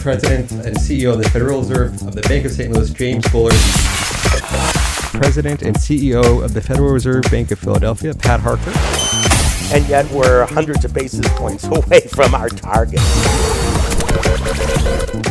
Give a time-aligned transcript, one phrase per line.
[0.00, 2.72] President and CEO of the Federal Reserve of the Bank of St.
[2.72, 3.52] Louis, James Bullard.
[5.12, 8.72] President and CEO of the Federal Reserve Bank of Philadelphia, Pat Harker.
[9.76, 13.00] And yet we're hundreds of basis points away from our target.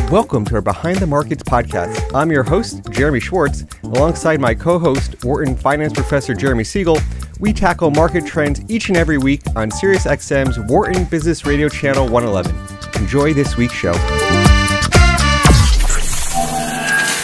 [0.08, 2.14] Welcome to our Behind the Markets podcast.
[2.14, 3.64] I'm your host, Jeremy Schwartz.
[3.82, 6.98] Alongside my co host, Wharton Finance Professor Jeremy Siegel,
[7.40, 12.54] we tackle market trends each and every week on SiriusXM's Wharton Business Radio Channel 111.
[13.02, 13.94] Enjoy this week's show.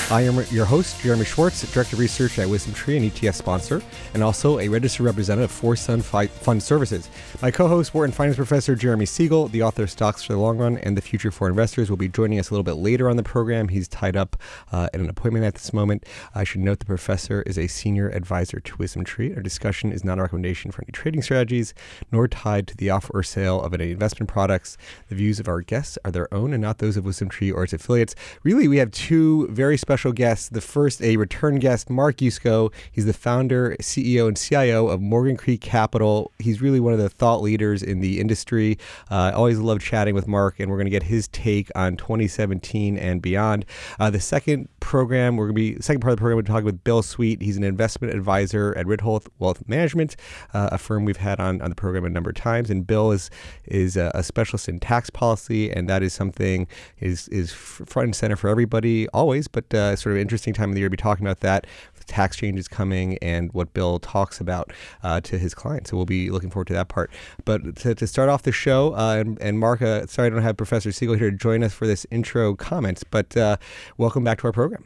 [0.09, 3.83] I am your host, Jeremy Schwartz, Director of Research at Wisdom Tree, an ETF sponsor,
[4.15, 7.11] and also a registered representative for Sun Fund Services.
[7.43, 10.79] My co-host, Wharton Finance Professor Jeremy Siegel, the author of Stocks for the Long Run
[10.79, 13.25] and the Future for Investors, will be joining us a little bit later on the
[13.25, 13.67] program.
[13.67, 14.37] He's tied up
[14.71, 16.07] uh, at an appointment at this moment.
[16.37, 19.35] I should note the professor is a senior advisor to Wisdom Tree.
[19.35, 21.75] Our discussion is not a recommendation for any trading strategies,
[22.13, 24.79] nor tied to the offer or sale of any investment products.
[25.09, 27.65] The views of our guests are their own and not those of Wisdom Tree or
[27.65, 28.15] its affiliates.
[28.45, 30.51] Really, we have two very special special guests.
[30.51, 32.71] The first, a return guest, Mark Yusko.
[32.93, 36.33] He's the founder, CEO, and CIO of Morgan Creek Capital.
[36.39, 38.77] He's really one of the thought leaders in the industry.
[39.11, 41.97] Uh, I always love chatting with Mark, and we're going to get his take on
[41.97, 43.65] 2017 and beyond.
[43.99, 46.37] Uh, the second program, we're going to be second part of the program.
[46.37, 47.41] We're talking with Bill Sweet.
[47.41, 50.15] He's an investment advisor at Ritholtz Wealth Management,
[50.53, 52.69] uh, a firm we've had on, on the program a number of times.
[52.69, 53.31] And Bill is
[53.65, 56.67] is a, a specialist in tax policy, and that is something
[57.01, 59.49] is is front and center for everybody always.
[59.49, 61.67] But uh, sort of interesting time of the year to be talking about that.
[62.07, 65.91] Tax changes coming and what Bill talks about uh, to his clients.
[65.91, 67.11] So we'll be looking forward to that part.
[67.45, 70.43] But to, to start off the show, uh, and, and Mark, uh, sorry I don't
[70.43, 73.57] have Professor Siegel here to join us for this intro comments, but uh,
[73.99, 74.85] welcome back to our program.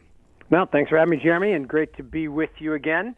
[0.48, 3.14] Well, thanks for having me, Jeremy, and great to be with you again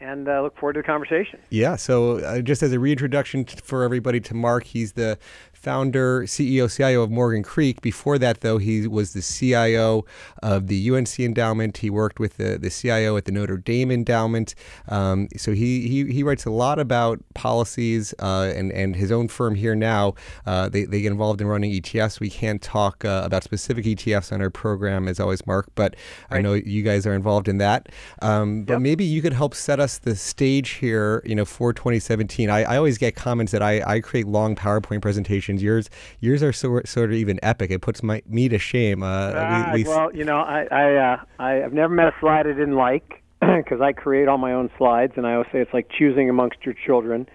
[0.00, 1.38] and uh, look forward to the conversation.
[1.50, 1.76] Yeah.
[1.76, 5.18] So, uh, just as a reintroduction for everybody to Mark, he's the
[5.60, 7.80] founder, CEO, CIO of Morgan Creek.
[7.82, 10.04] Before that, though, he was the CIO
[10.42, 11.78] of the UNC Endowment.
[11.78, 14.54] He worked with the, the CIO at the Notre Dame Endowment.
[14.88, 19.28] Um, so he, he he writes a lot about policies uh, and and his own
[19.28, 20.14] firm here now.
[20.46, 22.20] Uh, they they get involved in running ETFs.
[22.20, 25.94] We can't talk uh, about specific ETFs on our program as always, Mark, but
[26.30, 26.38] right.
[26.38, 27.88] I know you guys are involved in that.
[28.22, 28.82] Um, but yep.
[28.82, 31.22] maybe you could help set us the stage here.
[31.24, 32.48] You know, for 2017.
[32.48, 35.90] I, I always get comments that I I create long PowerPoint presentations Yours,
[36.20, 37.70] yours are sort sort of even epic.
[37.70, 39.02] It puts my me to shame.
[39.02, 42.46] Uh, we, we well, you know, I I, uh, I have never met a slide
[42.46, 45.74] I didn't like because I create all my own slides, and I always say it's
[45.74, 47.26] like choosing amongst your children.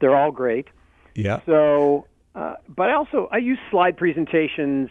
[0.00, 0.68] They're all great.
[1.14, 1.40] Yeah.
[1.46, 4.90] So, uh, but I also I use slide presentations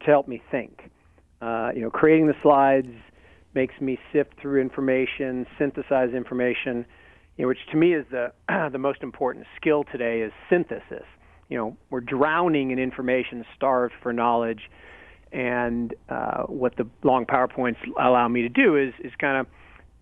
[0.00, 0.90] to help me think.
[1.40, 2.92] Uh, you know, creating the slides
[3.54, 6.86] makes me sift through information, synthesize information,
[7.36, 8.32] you know, which to me is the
[8.72, 11.04] the most important skill today is synthesis
[11.52, 14.70] you know we're drowning in information, starved for knowledge,
[15.32, 19.46] and uh, what the long powerpoints allow me to do is is kind of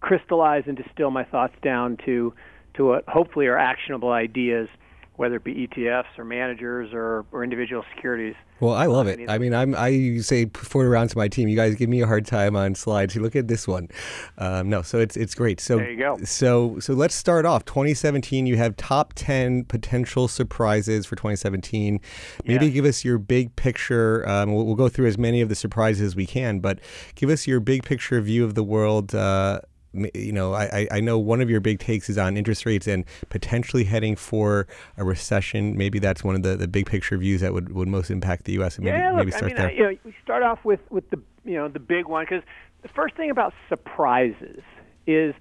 [0.01, 2.33] crystallize and distill my thoughts down to
[2.75, 4.69] to what hopefully are actionable ideas
[5.21, 8.35] whether it be ETFs or managers or, or individual securities.
[8.59, 9.21] Well, I love it.
[9.29, 11.47] I mean, I'm I say forward around to my team.
[11.47, 13.15] You guys give me a hard time on slides.
[13.15, 13.89] You look at this one.
[14.39, 15.61] Um, no, so it's it's great.
[15.61, 16.17] So there you go.
[16.25, 17.67] So so let's start off.
[17.67, 18.47] 2017.
[18.47, 22.01] You have top 10 potential surprises for 2017.
[22.47, 22.73] Maybe yeah.
[22.73, 24.27] give us your big picture.
[24.27, 26.79] Um, we'll, we'll, go through as many of the surprises as we can, but
[27.15, 29.15] give us your big picture view of the world.
[29.15, 29.61] Uh,
[29.93, 33.05] you know, I, I know one of your big takes is on interest rates and
[33.29, 35.77] potentially heading for a recession.
[35.77, 38.53] Maybe that's one of the, the big picture views that would, would most impact the
[38.53, 38.79] U.S.
[38.79, 39.73] maybe, yeah, look, maybe start I mean, there.
[39.73, 42.43] you know, we start off with, with the you know the big one because
[42.83, 44.63] the first thing about surprises
[45.07, 45.35] is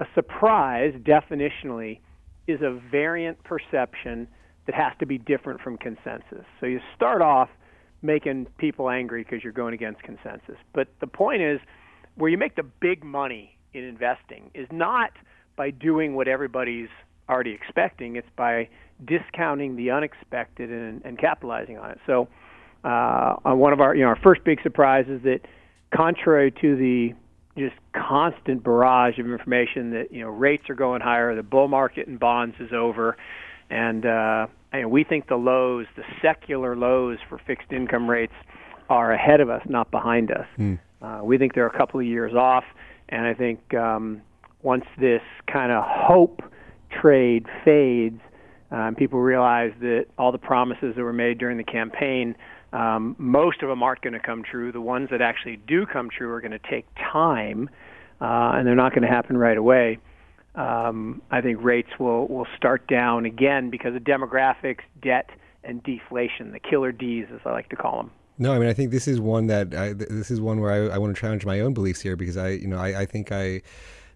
[0.00, 2.00] a surprise definitionally
[2.46, 4.28] is a variant perception
[4.66, 6.44] that has to be different from consensus.
[6.60, 7.48] So you start off
[8.02, 10.56] making people angry because you're going against consensus.
[10.72, 11.60] But the point is,
[12.14, 15.10] where you make the big money in investing is not
[15.56, 16.88] by doing what everybody's
[17.28, 18.16] already expecting.
[18.16, 18.68] It's by
[19.04, 21.98] discounting the unexpected and, and capitalizing on it.
[22.06, 22.28] So,
[22.84, 25.40] uh, on one of our, you know, our first big surprise is that,
[25.94, 27.14] contrary to the
[27.56, 32.06] just constant barrage of information that you know rates are going higher, the bull market
[32.06, 33.16] in bonds is over,
[33.70, 38.34] and uh, and we think the lows, the secular lows for fixed income rates,
[38.90, 40.46] are ahead of us, not behind us.
[40.58, 40.78] Mm.
[41.00, 42.64] Uh, we think they're a couple of years off.
[43.08, 44.22] And I think um,
[44.62, 46.42] once this kind of hope
[46.90, 48.20] trade fades,
[48.70, 52.34] um, people realize that all the promises that were made during the campaign,
[52.72, 54.72] um, most of them aren't going to come true.
[54.72, 57.70] The ones that actually do come true are going to take time,
[58.20, 59.98] uh, and they're not going to happen right away.
[60.56, 65.28] Um, I think rates will will start down again because of demographics, debt,
[65.62, 68.10] and deflation, the killer D's as I like to call them.
[68.38, 70.94] No, I mean I think this is one that I, this is one where I,
[70.94, 73.32] I want to challenge my own beliefs here because I you know I, I think
[73.32, 73.62] I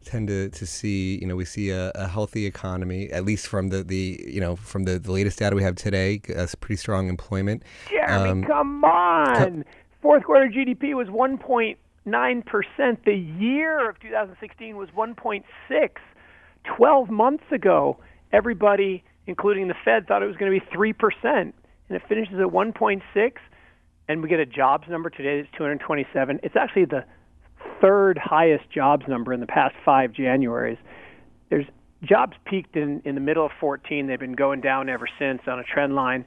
[0.04, 3.68] tend to, to see you know we see a, a, healthy economy at least from
[3.68, 6.20] the, the you know from the, the latest data we have today
[6.60, 7.62] pretty strong employment.
[7.88, 9.64] Jeremy um, come on!
[10.02, 13.04] Fourth quarter GDP was 1.9 percent.
[13.04, 15.90] The year of 2016 was 1.6
[16.64, 17.98] 12 months ago
[18.32, 21.54] everybody including the Fed thought it was going to be 3 percent
[21.88, 23.02] and it finishes at 1.6
[24.10, 27.04] and we get a jobs number today that's 227 it's actually the
[27.80, 30.78] third highest jobs number in the past five Januaries.
[31.48, 31.66] There's
[32.02, 34.06] jobs peaked in, in the middle of 14.
[34.06, 36.24] They've been going down ever since on a trend line.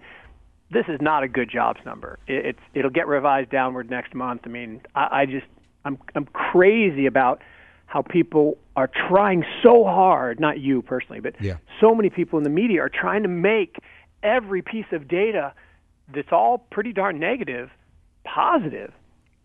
[0.71, 2.19] This is not a good jobs number.
[2.27, 4.41] It, it's it'll get revised downward next month.
[4.45, 5.45] I mean, I, I just
[5.85, 7.41] I'm I'm crazy about
[7.85, 10.39] how people are trying so hard.
[10.39, 11.57] Not you personally, but yeah.
[11.79, 13.77] so many people in the media are trying to make
[14.23, 15.53] every piece of data
[16.13, 17.69] that's all pretty darn negative
[18.25, 18.91] positive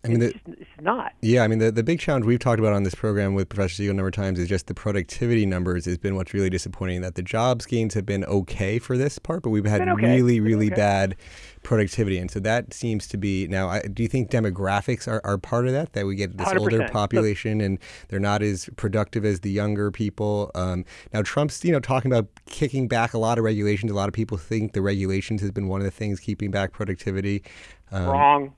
[0.04, 1.12] I mean, the, it's, it's not.
[1.22, 3.74] Yeah, I mean, the, the big challenge we've talked about on this program with Professor
[3.74, 7.00] Siegel a number of times is just the productivity numbers has been what's really disappointing.
[7.00, 10.06] That the jobs gains have been okay for this part, but we've had okay.
[10.06, 10.76] really, really okay.
[10.76, 11.16] bad
[11.64, 13.68] productivity, and so that seems to be now.
[13.68, 15.94] I, do you think demographics are, are part of that?
[15.94, 16.60] That we get this 100%.
[16.60, 20.52] older population, and they're not as productive as the younger people.
[20.54, 23.90] Um, now, Trump's you know talking about kicking back a lot of regulations.
[23.90, 26.72] A lot of people think the regulations has been one of the things keeping back
[26.72, 27.42] productivity.
[27.90, 28.54] Um, Wrong.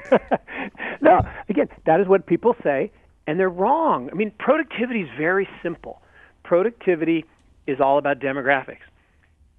[1.00, 2.90] no, again, that is what people say,
[3.26, 4.08] and they're wrong.
[4.10, 6.02] I mean, productivity is very simple.
[6.44, 7.24] Productivity
[7.66, 8.84] is all about demographics.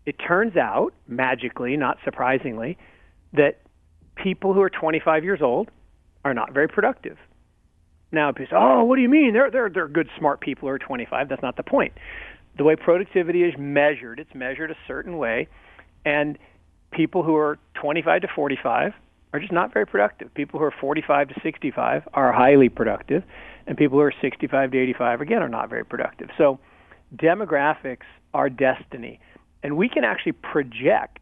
[0.06, 2.78] It turns out, magically, not surprisingly,
[3.34, 3.62] that
[4.16, 5.72] people who are 25 years old
[6.26, 7.18] are not very productive.
[8.12, 9.34] Now, people say, "Oh, what do you mean?
[9.34, 11.94] They're they're they're good, smart people who are 25." That's not the point.
[12.58, 15.48] The way productivity is measured, it's measured a certain way,
[16.06, 16.38] and
[16.92, 18.94] people who are 25 to 45
[19.34, 20.34] are just not very productive.
[20.34, 23.24] People who are 45 to 65 are highly productive,
[23.66, 26.30] and people who are 65 to 85 again are not very productive.
[26.38, 26.60] So
[27.16, 29.20] demographics are destiny,
[29.64, 31.20] and we can actually project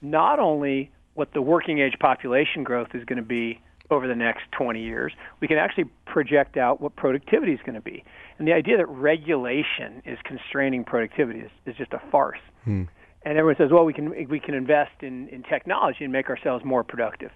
[0.00, 3.60] not only what the working age population growth is going to be
[3.90, 7.82] over the next 20 years, we can actually project out what productivity is going to
[7.82, 8.02] be.
[8.38, 12.40] And the idea that regulation is constraining productivity is, is just a farce.
[12.64, 12.84] Hmm
[13.24, 16.64] and everyone says, well, we can we can invest in in technology and make ourselves
[16.64, 17.30] more productive.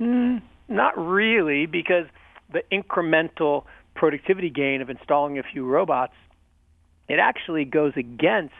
[0.00, 2.06] Mm, not really, because
[2.52, 3.64] the incremental
[3.94, 6.14] productivity gain of installing a few robots,
[7.08, 8.54] it actually goes against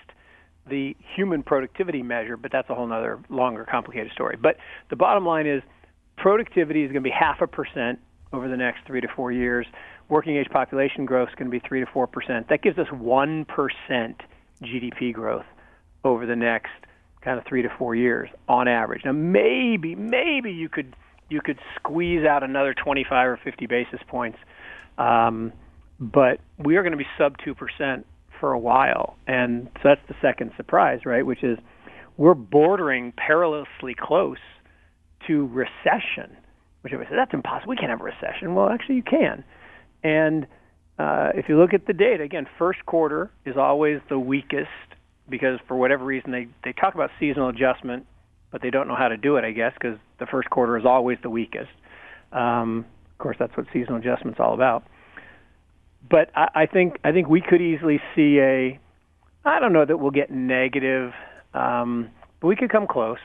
[0.69, 4.37] the human productivity measure, but that's a whole other longer, complicated story.
[4.41, 4.57] But
[4.91, 5.63] the bottom line is
[6.17, 8.01] productivity is going to be half a percent
[8.33, 9.67] over the next three to four years.
[10.09, 12.49] Working age population growth is going to be three to four percent.
[12.51, 14.21] That gives us one percent
[14.63, 15.47] GDP growth
[16.05, 16.71] over the next
[17.23, 19.03] kind of three to four years on average.
[19.05, 20.95] Now, maybe, maybe you could
[21.31, 24.39] you could squeeze out another 25 or 50 basis points,
[24.97, 25.53] um,
[26.01, 28.07] but we are going to be sub two percent
[28.41, 31.27] for a while, and so that's the second surprise, right?
[31.27, 31.59] Which is
[32.17, 34.39] we're bordering perilously close
[35.27, 36.37] to recession.
[36.81, 37.71] Which everybody says that's impossible.
[37.71, 38.55] We can't have a recession.
[38.55, 39.45] Well, actually, you can,
[40.03, 40.47] and
[40.99, 44.69] uh, if you look at the data again, first quarter is always the weakest
[45.29, 48.07] because for whatever reason they they talk about seasonal adjustment,
[48.51, 49.45] but they don't know how to do it.
[49.45, 51.71] I guess because the first quarter is always the weakest.
[52.33, 54.85] Um, of course, that's what seasonal adjustment's all about.
[56.09, 58.79] But I, I think I think we could easily see a.
[59.45, 61.13] I don't know that we'll get negative,
[61.55, 62.11] um,
[62.41, 63.19] but we could come close.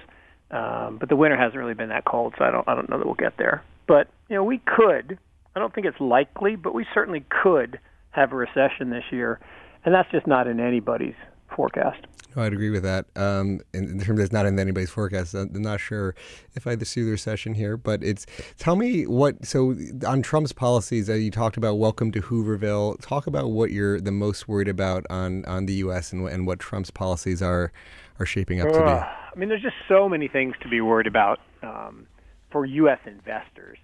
[0.51, 2.97] Um, but the winter hasn't really been that cold, so I don't I don't know
[2.97, 3.63] that we'll get there.
[3.87, 5.17] But you know, we could.
[5.55, 7.79] I don't think it's likely, but we certainly could
[8.11, 9.39] have a recession this year,
[9.85, 11.15] and that's just not in anybody's
[11.55, 12.05] forecast.
[12.35, 13.05] No, I'd agree with that.
[13.15, 16.15] Um, in, in, terms of it's not in anybody's forecast, I'm not sure
[16.55, 18.25] if I see the recession here, but it's
[18.57, 19.45] tell me what.
[19.45, 19.75] So
[20.07, 22.99] on Trump's policies, uh, you talked about welcome to Hooverville.
[23.01, 26.11] Talk about what you're the most worried about on on the U.S.
[26.11, 27.71] and and what Trump's policies are
[28.19, 28.85] are shaping up uh, to be.
[28.85, 32.07] I mean, there's just so many things to be worried about um,
[32.51, 32.99] for U.S.
[33.05, 33.77] investors.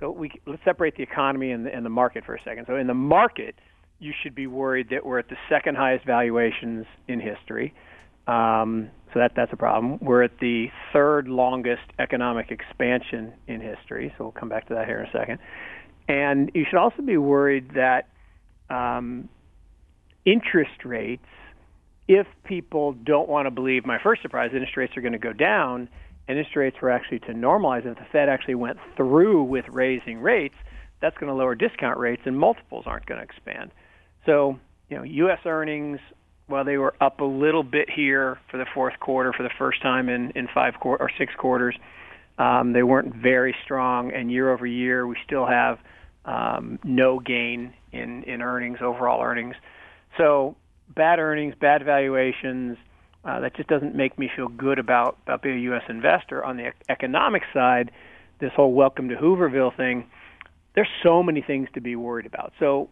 [0.00, 2.66] So we let's separate the economy and the, and the market for a second.
[2.66, 3.56] So in the market
[3.98, 7.74] you should be worried that we're at the second highest valuations in history.
[8.26, 9.98] Um, so that that's a problem.
[10.00, 14.12] We're at the third longest economic expansion in history.
[14.16, 15.38] So we'll come back to that here in a second.
[16.08, 18.08] And you should also be worried that
[18.70, 19.28] um,
[20.24, 21.24] interest rates,
[22.06, 25.32] if people don't want to believe my first surprise, interest rates are going to go
[25.32, 25.88] down,
[26.26, 27.86] and interest rates were actually to normalize.
[27.86, 30.54] If the Fed actually went through with raising rates,
[31.00, 33.70] that's going to lower discount rates, and multiples aren't going to expand.
[34.26, 34.58] So,
[34.88, 35.40] you know, U.S.
[35.44, 36.00] earnings,
[36.46, 39.82] while they were up a little bit here for the fourth quarter for the first
[39.82, 41.76] time in, in five or six quarters,
[42.38, 45.78] Um, they weren't very strong, and year over year, we still have
[46.24, 49.56] um, no gain in, in earnings, overall earnings.
[50.16, 50.54] So
[50.94, 52.76] bad earnings, bad valuations.
[53.24, 55.82] Uh, that just doesn't make me feel good about, about being a U.S.
[55.88, 56.44] investor.
[56.44, 57.90] On the economic side,
[58.38, 60.06] this whole welcome to Hooverville thing,
[60.74, 62.52] there's so many things to be worried about.
[62.60, 62.88] So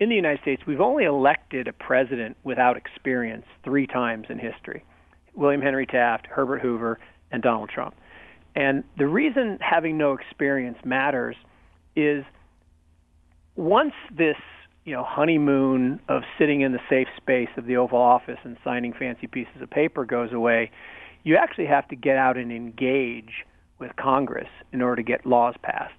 [0.00, 4.82] in the United States, we've only elected a president without experience three times in history
[5.34, 6.98] William Henry Taft, Herbert Hoover,
[7.30, 7.94] and Donald Trump.
[8.56, 11.36] And the reason having no experience matters
[11.94, 12.24] is
[13.54, 14.36] once this
[14.84, 18.92] you know honeymoon of sitting in the safe space of the Oval Office and signing
[18.92, 20.70] fancy pieces of paper goes away,
[21.22, 23.44] you actually have to get out and engage
[23.78, 25.92] with Congress in order to get laws passed.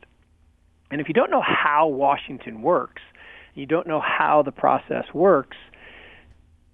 [0.90, 3.02] And if you don't know how Washington works,
[3.54, 5.58] you don't know how the process works,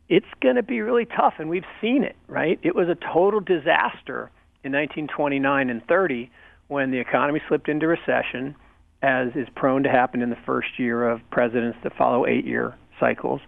[0.10, 1.36] it's going to be really tough.
[1.38, 2.60] And we've seen it, right?
[2.64, 4.32] It was a total disaster
[4.64, 6.32] in 1929 and 30
[6.68, 8.56] when the economy slipped into recession,
[9.02, 12.76] as is prone to happen in the first year of presidents that follow eight year
[13.00, 13.42] cycles.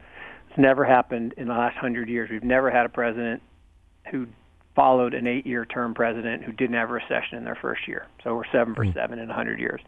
[0.50, 2.30] It's never happened in the last hundred years.
[2.32, 3.42] We've never had a president
[4.12, 4.28] who
[4.76, 8.08] followed an eight year term president who didn't have a recession in their first year.
[8.24, 8.92] So we're seven for hmm.
[8.94, 9.82] seven in 100 years.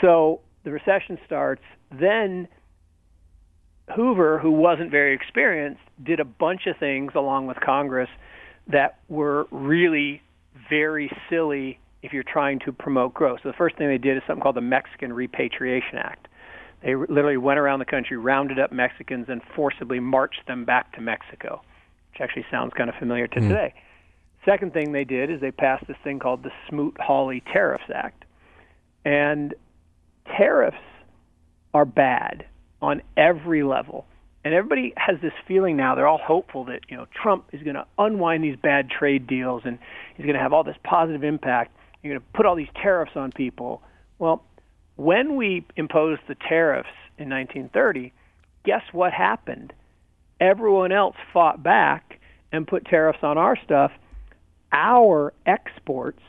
[0.00, 1.62] So the recession starts.
[1.90, 2.48] Then
[3.94, 8.08] Hoover, who wasn't very experienced, did a bunch of things along with Congress
[8.68, 10.22] that were really
[10.68, 13.40] very silly if you're trying to promote growth.
[13.42, 16.28] So the first thing they did is something called the Mexican Repatriation Act.
[16.82, 21.02] They literally went around the country, rounded up Mexicans, and forcibly marched them back to
[21.02, 21.62] Mexico,
[22.12, 23.48] which actually sounds kind of familiar to mm.
[23.48, 23.74] today.
[24.46, 28.24] Second thing they did is they passed this thing called the Smoot-Hawley Tariffs Act.
[29.04, 29.54] And
[30.38, 30.78] tariffs
[31.74, 32.44] are bad
[32.82, 34.06] on every level.
[34.44, 37.74] And everybody has this feeling now, they're all hopeful that, you know, Trump is going
[37.74, 39.78] to unwind these bad trade deals and
[40.16, 41.76] he's going to have all this positive impact.
[42.02, 43.82] You're going to put all these tariffs on people.
[44.18, 44.42] Well,
[44.96, 48.12] when we imposed the tariffs in 1930,
[48.64, 49.74] guess what happened?
[50.40, 52.18] Everyone else fought back
[52.50, 53.92] and put tariffs on our stuff.
[54.72, 56.22] Our exports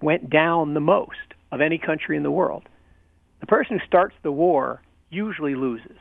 [0.00, 1.16] went down the most
[1.52, 2.62] of any country in the world
[3.40, 5.96] the person who starts the war usually loses.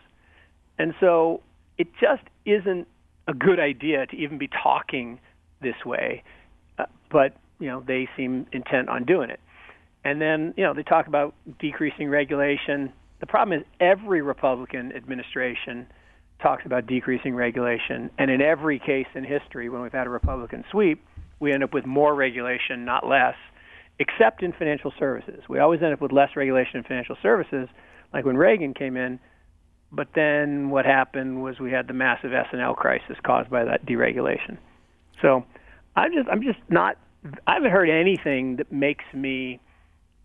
[0.79, 1.41] And so
[1.77, 2.87] it just isn't
[3.27, 5.19] a good idea to even be talking
[5.61, 6.23] this way.
[6.77, 9.39] Uh, but, you know, they seem intent on doing it.
[10.03, 12.93] And then, you know, they talk about decreasing regulation.
[13.19, 15.87] The problem is every Republican administration
[16.41, 18.09] talks about decreasing regulation.
[18.17, 21.03] And in every case in history, when we've had a Republican sweep,
[21.39, 23.35] we end up with more regulation, not less
[23.99, 25.43] except in financial services.
[25.49, 27.67] We always end up with less regulation in financial services,
[28.13, 29.19] like when Reagan came in.
[29.91, 34.57] But then what happened was we had the massive S&L crisis caused by that deregulation.
[35.21, 35.45] So
[35.95, 36.97] I'm just I'm just not
[37.47, 39.59] I haven't heard anything that makes me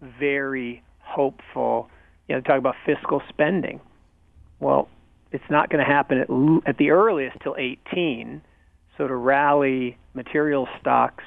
[0.00, 1.88] very hopeful.
[2.28, 3.80] You know, talk about fiscal spending.
[4.60, 4.88] Well,
[5.30, 6.28] it's not going to happen at,
[6.68, 8.42] at the earliest till 18.
[8.98, 11.24] So to rally material stocks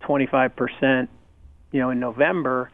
[0.00, 1.10] 25 percent
[1.74, 2.70] you know, in November,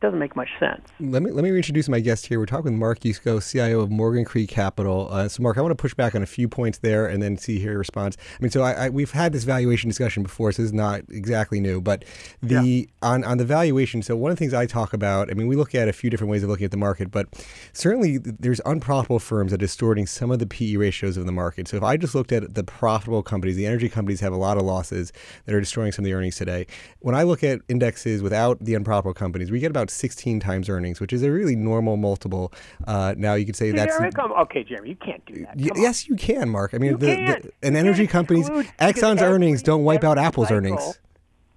[0.00, 0.80] doesn't make much sense.
[1.00, 2.38] Let me let me reintroduce my guest here.
[2.38, 5.08] We're talking with Mark Yusko, CIO of Morgan Creek Capital.
[5.10, 7.36] Uh, so, Mark, I want to push back on a few points there and then
[7.36, 8.16] see your response.
[8.38, 11.00] I mean, so I, I, we've had this valuation discussion before, so this is not
[11.10, 11.80] exactly new.
[11.80, 12.04] But
[12.40, 13.08] the yeah.
[13.08, 15.56] on on the valuation, so one of the things I talk about, I mean, we
[15.56, 17.26] look at a few different ways of looking at the market, but
[17.72, 21.66] certainly there's unprofitable firms that are distorting some of the PE ratios of the market.
[21.66, 24.58] So, if I just looked at the profitable companies, the energy companies have a lot
[24.58, 25.12] of losses
[25.46, 26.68] that are destroying some of the earnings today.
[27.00, 30.68] When I look at indexes without the unprofitable companies, we get about about 16 times
[30.68, 32.52] earnings, which is a really normal multiple.
[32.86, 34.90] Uh, now you could say that's okay, Jeremy.
[34.90, 35.56] You can't do that.
[35.56, 36.74] Y- yes, you can, Mark.
[36.74, 40.98] I mean, the, the, an energy company's Exxon's earnings don't wipe out Apple's cycle, earnings.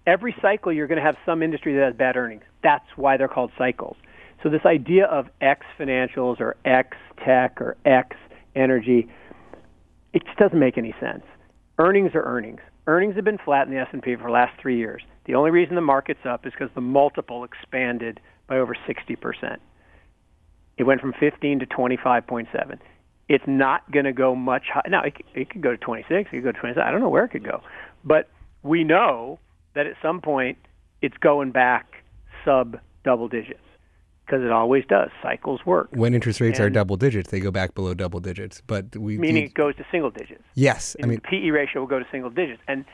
[0.08, 2.44] Every cycle, you're going to have some industry that has bad earnings.
[2.64, 3.98] That's why they're called cycles.
[4.42, 8.16] So this idea of X financials or X tech or X
[8.56, 9.08] energy,
[10.14, 11.24] it just doesn't make any sense.
[11.78, 12.62] Earnings are earnings.
[12.88, 15.04] Earnings have been flat in the S&P for the last three years.
[15.26, 19.58] The only reason the market's up is because the multiple expanded by over 60%.
[20.78, 22.80] It went from 15 to 25.7.
[23.30, 24.90] It's not going to go much higher.
[24.90, 26.82] Now, it, it could go to 26, it could go to 27.
[26.82, 27.62] I don't know where it could go.
[28.04, 28.30] But
[28.64, 29.40] we know
[29.74, 30.58] that at some point
[31.02, 32.04] it's going back
[32.44, 33.60] sub double digits
[34.26, 35.10] because it always does.
[35.22, 35.90] Cycles work.
[35.92, 38.62] When interest rates and are double digits, they go back below double digits.
[38.66, 40.44] But we meaning it goes to single digits.
[40.56, 42.62] Yes, I mean the PE ratio will go to single digits.
[42.68, 42.86] And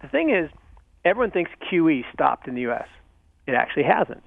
[0.00, 0.50] the thing is,
[1.04, 2.88] everyone thinks QE stopped in the U.S.
[3.46, 4.22] It actually hasn't.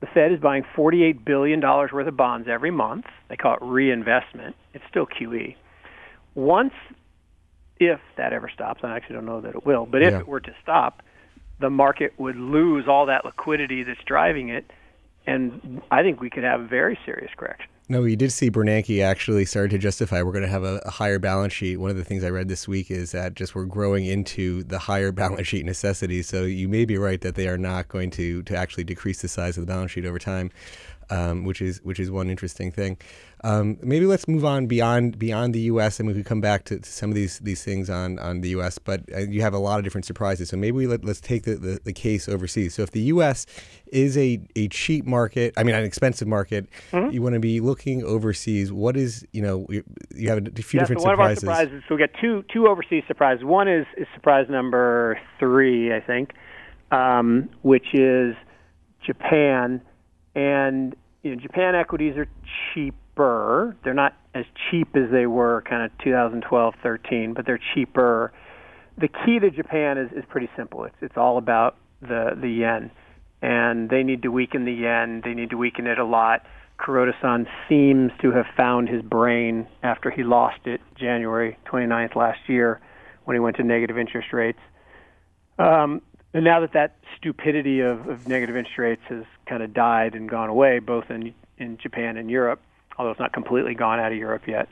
[0.00, 3.06] The Fed is buying $48 billion worth of bonds every month.
[3.28, 4.54] They call it reinvestment.
[4.74, 5.56] It's still QE.
[6.34, 6.74] Once,
[7.78, 10.18] if that ever stops, I actually don't know that it will, but if yeah.
[10.18, 11.02] it were to stop,
[11.60, 14.70] the market would lose all that liquidity that's driving it,
[15.26, 17.70] and I think we could have a very serious correction.
[17.86, 20.90] No, we did see Bernanke actually started to justify we're going to have a, a,
[20.90, 21.76] higher balance sheet.
[21.76, 24.78] One of the things I read this week is that just we're growing into the
[24.78, 26.22] higher balance sheet necessity.
[26.22, 29.28] So you may be right that they are not going to to actually decrease the
[29.28, 30.50] size of the balance sheet over time
[31.10, 32.96] um, which is which is one interesting thing.
[33.44, 36.00] Um, maybe let's move on beyond beyond the U.S.
[36.00, 38.48] and we could come back to, to, some of these these things on, on the
[38.50, 38.78] U.S.
[38.78, 40.48] But uh, you have a lot of different surprises.
[40.48, 42.74] So maybe we let, let's take the, the, the, case overseas.
[42.74, 43.44] So if the U.S.
[43.88, 47.10] is a, a cheap market, I mean an expensive market, mm-hmm.
[47.10, 48.72] you want to be looking overseas.
[48.72, 51.42] What is you know you have a few yeah, different so one surprises.
[51.42, 51.82] Of our surprises.
[51.86, 53.44] So we got two two overseas surprises.
[53.44, 56.30] One is, is surprise number three, I think,
[56.90, 58.34] um, which is
[59.04, 59.82] Japan
[60.34, 62.28] and you know, Japan equities are
[62.72, 63.76] cheaper.
[63.82, 68.32] They're not as cheap as they were kind of 2012, 13, but they're cheaper.
[68.98, 70.84] The key to Japan is, is pretty simple.
[70.84, 72.90] It's it's all about the the yen,
[73.42, 75.22] and they need to weaken the yen.
[75.24, 76.42] They need to weaken it a lot.
[76.78, 82.80] Kuroda-san seems to have found his brain after he lost it January 29th last year
[83.24, 84.58] when he went to negative interest rates.
[85.58, 86.02] Um,
[86.34, 90.28] and now that that stupidity of, of negative interest rates has kind of died and
[90.28, 92.60] gone away, both in in Japan and Europe,
[92.98, 94.68] although it's not completely gone out of Europe yet,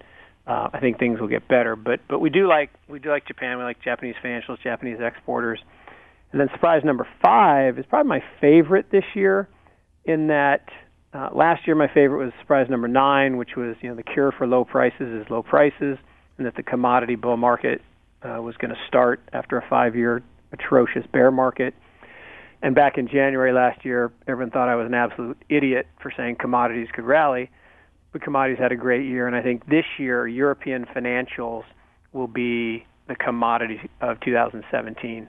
[0.49, 1.77] uh, I think things will get better.
[1.77, 3.59] But but we do like we do like Japan.
[3.59, 5.61] We like Japanese financials, Japanese exporters,
[6.33, 9.49] and then surprise number five is probably my favorite this year.
[10.05, 10.69] In that
[11.15, 14.33] uh, last year my favorite was surprise number nine, which was you know the cure
[14.33, 15.97] for low prices is low prices,
[16.39, 17.81] and that the commodity bull market
[18.25, 21.75] uh, was going to start after a five-year atrocious bear market.
[22.63, 26.37] And back in January last year, everyone thought I was an absolute idiot for saying
[26.37, 27.51] commodities could rally.
[28.13, 31.65] But commodities had a great year, and I think this year European financials
[32.13, 35.29] will be the commodity of 2017.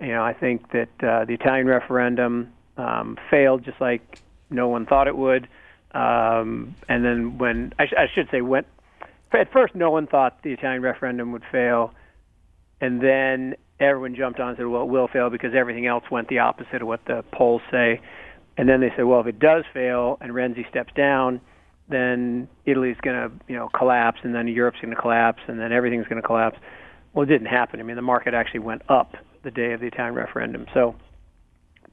[0.00, 4.18] You know, I think that uh, the Italian referendum um, failed just like
[4.50, 5.48] no one thought it would.
[5.92, 8.64] Um, and then when I, sh- I should say when
[9.32, 11.92] at first no one thought the Italian referendum would fail,
[12.80, 16.28] and then everyone jumped on and said, well, it will fail because everything else went
[16.28, 18.00] the opposite of what the polls say.
[18.56, 21.40] And then they said, well, if it does fail and Renzi steps down,
[21.88, 25.72] then Italy's going to, you know, collapse, and then Europe's going to collapse, and then
[25.72, 26.56] everything's going to collapse.
[27.12, 27.80] Well, it didn't happen.
[27.80, 30.66] I mean, the market actually went up the day of the Italian referendum.
[30.72, 30.94] So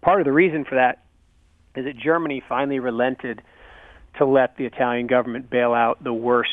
[0.01, 1.03] part of the reason for that
[1.75, 3.41] is that Germany finally relented
[4.17, 6.49] to let the Italian government bail out the worst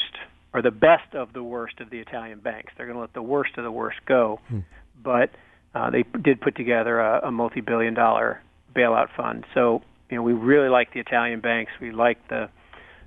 [0.52, 2.72] or the best of the worst of the Italian banks.
[2.76, 4.40] They're going to let the worst of the worst go.
[4.48, 4.60] Hmm
[5.02, 5.30] but
[5.74, 8.42] uh, they did put together a, a multi-billion dollar
[8.74, 9.44] bailout fund.
[9.54, 11.72] So you know we really like the Italian banks.
[11.80, 12.48] We like the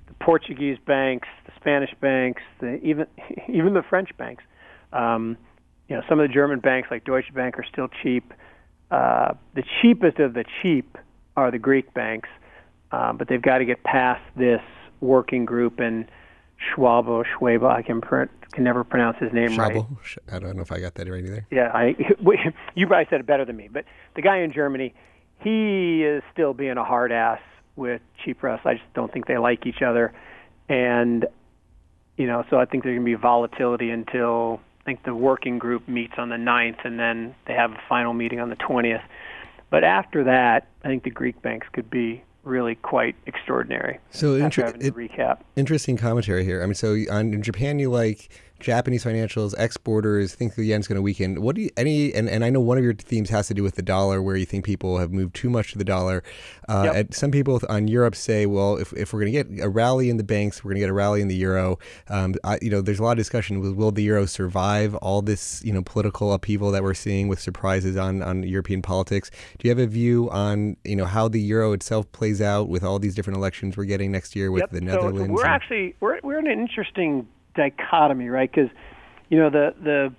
[0.08, 3.06] the Portuguese banks, the Spanish banks, the even
[3.48, 4.44] even the French banks.
[4.92, 5.36] Um,
[5.88, 8.32] you know some of the German banks like Deutsche Bank are still cheap.
[8.90, 10.98] Uh, the cheapest of the cheap
[11.36, 12.28] are the Greek banks,
[12.92, 14.60] uh, but they've got to get past this
[15.00, 16.06] working group and
[16.74, 17.64] Schwab or Schwab.
[17.64, 19.88] I can print can never pronounce his name Schabel.
[19.90, 20.34] right.
[20.34, 21.46] I don't know if I got that right either.
[21.50, 21.96] Yeah, I
[22.74, 23.68] you probably said it better than me.
[23.72, 24.94] But the guy in Germany,
[25.40, 27.40] he is still being a hard ass
[27.74, 28.64] with Tsipras.
[28.64, 30.12] I just don't think they like each other,
[30.68, 31.26] and
[32.16, 35.58] you know, so I think there's going to be volatility until I think the working
[35.58, 39.02] group meets on the 9th, and then they have a final meeting on the 20th.
[39.70, 43.98] But after that, I think the Greek banks could be really quite extraordinary.
[44.10, 45.40] So inter- it, recap.
[45.56, 46.62] Interesting commentary here.
[46.62, 48.30] I mean, so on, in Japan, you like
[48.62, 51.42] Japanese financials, exporters, think the yen's going to weaken.
[51.42, 53.62] What do you, any, and, and I know one of your themes has to do
[53.62, 56.22] with the dollar, where you think people have moved too much to the dollar.
[56.68, 56.94] Uh, yep.
[56.94, 60.08] and some people on Europe say, well, if, if we're going to get a rally
[60.08, 61.78] in the banks, we're going to get a rally in the euro.
[62.08, 65.22] Um, I, you know, there's a lot of discussion with will the euro survive all
[65.22, 69.30] this, you know, political upheaval that we're seeing with surprises on, on European politics.
[69.58, 72.84] Do you have a view on, you know, how the euro itself plays out with
[72.84, 74.70] all these different elections we're getting next year with yep.
[74.70, 75.18] the Netherlands?
[75.18, 78.50] So, so we're and, actually, we're, we're in an interesting dichotomy, right?
[78.50, 78.70] Because
[79.28, 80.14] you know the the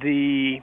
[0.00, 0.58] the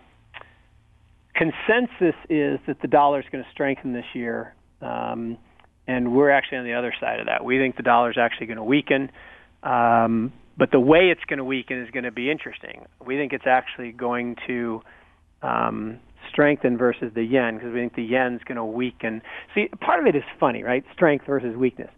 [1.36, 5.38] consensus is that the dollar is going to strengthen this year, um,
[5.88, 7.44] and we're actually on the other side of that.
[7.44, 9.12] We think the dollar is actually going to weaken,
[9.64, 12.86] um, but the way it's going to weaken is going to be interesting.
[13.06, 14.82] We think it's actually going to
[15.42, 16.00] um,
[16.30, 19.22] strengthen versus the yen because we think the yen is going to weaken.
[19.54, 20.84] See, part of it is funny, right?
[20.94, 21.92] Strength versus weakness.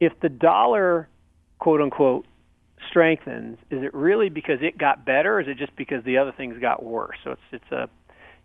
[0.00, 1.08] If the dollar,
[1.58, 2.26] quote unquote,
[2.88, 6.32] strengthens, is it really because it got better, or is it just because the other
[6.32, 7.16] things got worse?
[7.24, 7.88] So it's it's a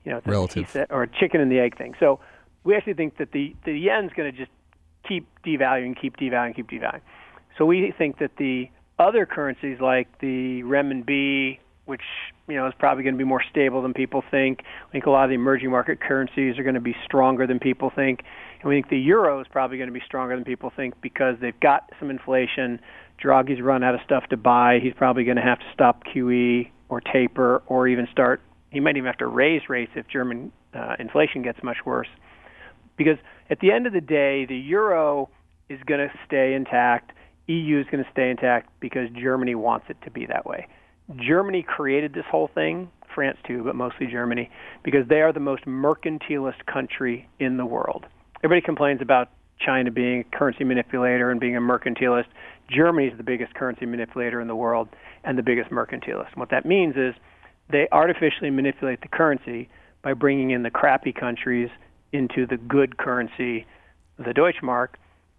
[0.04, 1.94] you know it's relative a or a chicken and the egg thing.
[2.00, 2.20] So
[2.64, 4.52] we actually think that the the yen's going to just
[5.08, 7.02] keep devaluing, keep devaluing, keep devaluing.
[7.58, 12.04] So we think that the other currencies like the renminbi which
[12.48, 14.62] you know is probably going to be more stable than people think.
[14.88, 17.60] I think a lot of the emerging market currencies are going to be stronger than
[17.60, 18.22] people think,
[18.62, 21.36] and we think the euro is probably going to be stronger than people think because
[21.42, 22.80] they've got some inflation.
[23.24, 24.80] Draghi's run out of stuff to buy.
[24.82, 28.42] He's probably going to have to stop QE or taper or even start.
[28.72, 32.08] He might even have to raise rates if German uh, inflation gets much worse.
[32.98, 33.18] Because
[33.50, 35.30] at the end of the day, the euro
[35.70, 37.12] is going to stay intact.
[37.48, 40.68] EU is going to stay intact because Germany wants it to be that way.
[41.16, 44.50] Germany created this whole thing, France too, but mostly Germany,
[44.84, 48.06] because they are the most mercantilist country in the world.
[48.44, 52.28] Everybody complains about China being a currency manipulator and being a mercantilist.
[52.70, 54.90] Germany is the biggest currency manipulator in the world
[55.24, 56.30] and the biggest mercantilist.
[56.32, 57.14] And what that means is
[57.70, 59.70] they artificially manipulate the currency
[60.02, 61.70] by bringing in the crappy countries
[62.12, 63.66] into the good currency,
[64.18, 64.90] the Deutschmark.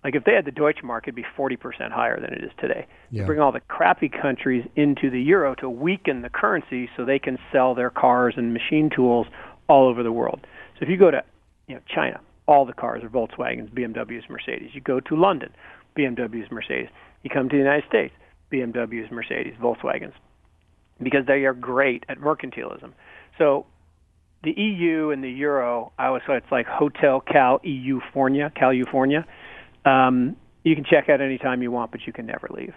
[0.05, 2.87] Like if they had the Deutschmark, it'd be 40% higher than it is today.
[3.11, 3.23] Yeah.
[3.23, 7.19] They bring all the crappy countries into the euro to weaken the currency so they
[7.19, 9.27] can sell their cars and machine tools
[9.69, 10.41] all over the world.
[10.79, 11.23] So if you go to
[11.67, 12.21] you know China,
[12.51, 14.71] all the cars are Volkswagens, BMWs, Mercedes.
[14.73, 15.51] You go to London,
[15.97, 16.89] BMWs, Mercedes.
[17.23, 18.13] You come to the United States,
[18.53, 20.13] BMWs, Mercedes, Volkswagens,
[21.01, 22.93] because they are great at mercantilism.
[23.39, 23.67] So
[24.43, 29.25] the EU and the euro, I always say it's like Hotel Cal EU Fornia, California.
[29.85, 32.75] Um, you can check out anytime you want, but you can never leave.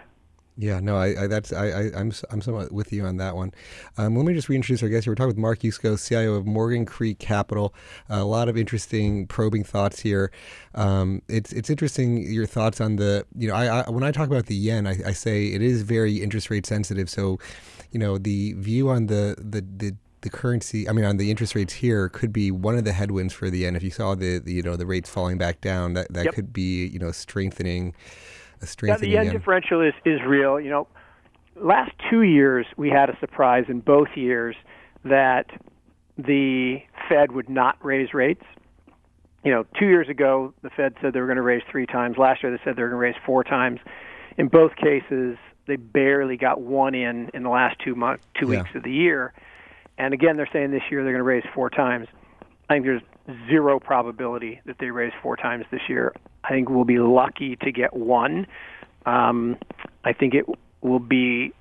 [0.56, 3.52] Yeah, no, I, I that's I, I I'm I'm somewhat with you on that one.
[3.98, 5.04] Um, let me just reintroduce our guest.
[5.04, 5.10] Here.
[5.10, 7.74] We're talking with Mark Yusko, CIO of Morgan Creek Capital.
[8.08, 10.30] Uh, a lot of interesting probing thoughts here.
[10.76, 14.28] Um, it's it's interesting your thoughts on the you know I, I when I talk
[14.28, 17.10] about the yen, I, I say it is very interest rate sensitive.
[17.10, 17.40] So,
[17.90, 21.54] you know, the view on the the the the currency, I mean, on the interest
[21.54, 23.76] rates here, could be one of the headwinds for the yen.
[23.76, 26.34] If you saw the, the you know the rates falling back down, that that Yep.
[26.34, 27.92] could be you know strengthening,
[28.88, 29.32] Yeah, the yen.
[29.32, 30.58] differential is, is real.
[30.60, 30.88] You know,
[31.56, 34.56] last two years we had a surprise in both years
[35.04, 35.46] that
[36.16, 38.44] the Fed would not raise rates.
[39.44, 42.16] You know, two years ago the Fed said they were going to raise three times.
[42.16, 43.80] Last year they said they were going to raise four times.
[44.36, 48.58] In both cases, they barely got one in in the last two months, two Yeah.
[48.62, 49.32] weeks of the year.
[49.96, 52.08] And again, they're saying this year they're going to raise four times.
[52.68, 53.02] I think there's
[53.48, 56.12] zero probability that they raise four times this year.
[56.44, 58.46] I think we'll be lucky to get one.
[59.06, 59.56] Um,
[60.04, 60.46] I think it
[60.80, 61.52] will be.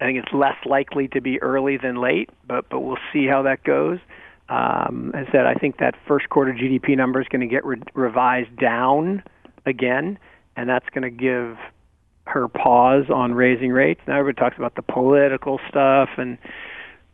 [0.00, 3.42] I think it's less likely to be early than late, but but we'll see how
[3.42, 3.98] that goes.
[4.48, 7.64] Um, as I said, I think that first quarter GDP number is going to get
[7.64, 9.22] re- revised down
[9.64, 10.18] again,
[10.56, 11.56] and that's going to give
[12.26, 14.00] her pause on raising rates.
[14.06, 16.38] Now everybody talks about the political stuff and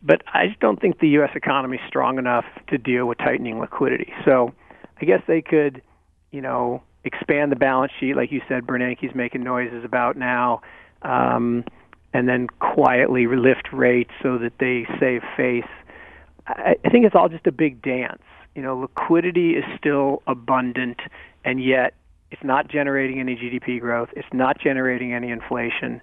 [0.03, 1.31] but I just don't think the U.S.
[1.35, 4.13] economy is strong enough to deal with tightening liquidity.
[4.25, 4.55] So
[5.01, 5.83] I guess they could,
[6.31, 10.61] you know, expand the balance sheet, like you said, Bernanke's making noises about now,
[11.03, 11.65] um,
[12.13, 15.71] and then quietly lift rates so that they save face.
[16.47, 18.23] I, I think it's all just a big dance.
[18.55, 21.01] You know, liquidity is still abundant,
[21.45, 21.95] and yet
[22.31, 24.09] it's not generating any GDP growth.
[24.15, 26.01] It's not generating any inflation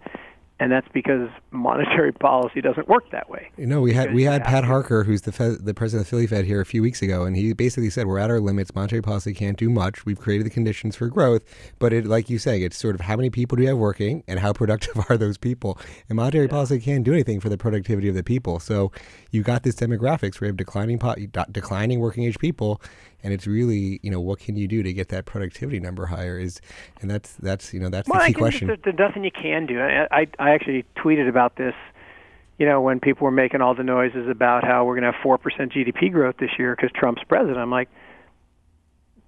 [0.59, 3.49] and that's because monetary policy doesn't work that way.
[3.57, 6.09] You know, we had we had Pat Harker, who's the Fed, the president of the
[6.09, 8.73] Philly Fed, here a few weeks ago, and he basically said we're at our limits.
[8.73, 10.05] Monetary policy can't do much.
[10.05, 11.43] We've created the conditions for growth,
[11.79, 14.23] but it, like you say, it's sort of how many people do you have working,
[14.27, 15.77] and how productive are those people?
[16.09, 18.59] And monetary policy can't do anything for the productivity of the people.
[18.59, 18.91] So
[19.31, 21.15] you got this demographics where you have declining po-
[21.51, 22.81] declining working age people,
[23.25, 26.37] and it's really you know what can you do to get that productivity number higher?
[26.37, 26.61] Is
[27.01, 28.67] and that's that's you know that's Well, the key question.
[28.67, 29.81] There's, there's nothing you can do.
[29.81, 31.73] I, I I actually tweeted about this.
[32.59, 35.21] You know, when people were making all the noises about how we're going to have
[35.23, 37.89] four percent GDP growth this year because Trump's president, I'm like,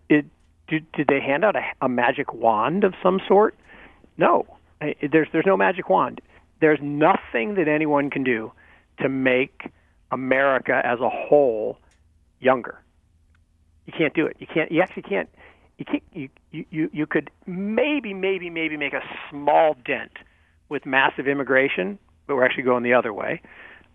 [0.10, 0.26] it,
[0.68, 3.56] did, did they hand out a, a magic wand of some sort?
[4.18, 4.46] No,
[4.80, 6.22] I, there's there's no magic wand.
[6.62, 8.52] There's nothing that anyone can do
[9.02, 9.72] to make
[10.12, 11.80] America as a whole
[12.40, 12.80] younger.
[13.88, 14.36] You can't do it.
[14.40, 14.72] You can't.
[14.72, 15.30] You actually can't.
[15.78, 16.04] You can't.
[16.14, 20.12] You you you, could maybe maybe maybe make a small dent
[20.70, 21.98] with massive immigration,
[22.28, 23.42] but we're actually going the other way.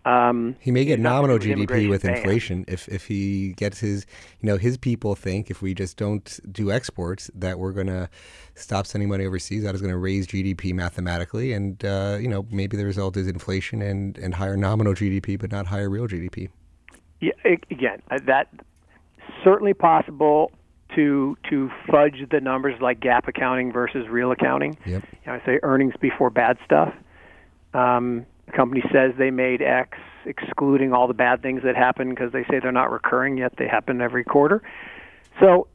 [0.05, 2.17] Um, He may get nominal with GDP with ban.
[2.17, 4.05] inflation if, if he gets his,
[4.41, 8.09] you know, his people think if we just don't do exports that we're going to
[8.55, 9.63] stop sending money overseas.
[9.63, 13.27] That is going to raise GDP mathematically, and uh, you know maybe the result is
[13.27, 16.49] inflation and and higher nominal GDP, but not higher real GDP.
[17.21, 17.31] Yeah,
[17.69, 18.49] again, uh, that
[19.43, 20.51] certainly possible
[20.95, 24.77] to to fudge the numbers like GAAP accounting versus real accounting.
[24.85, 25.03] Yep.
[25.11, 26.93] You know, I say earnings before bad stuff.
[27.73, 32.31] Um, the company says they made X, excluding all the bad things that happen because
[32.31, 34.61] they say they're not recurring, yet they happen every quarter.
[35.39, 35.67] So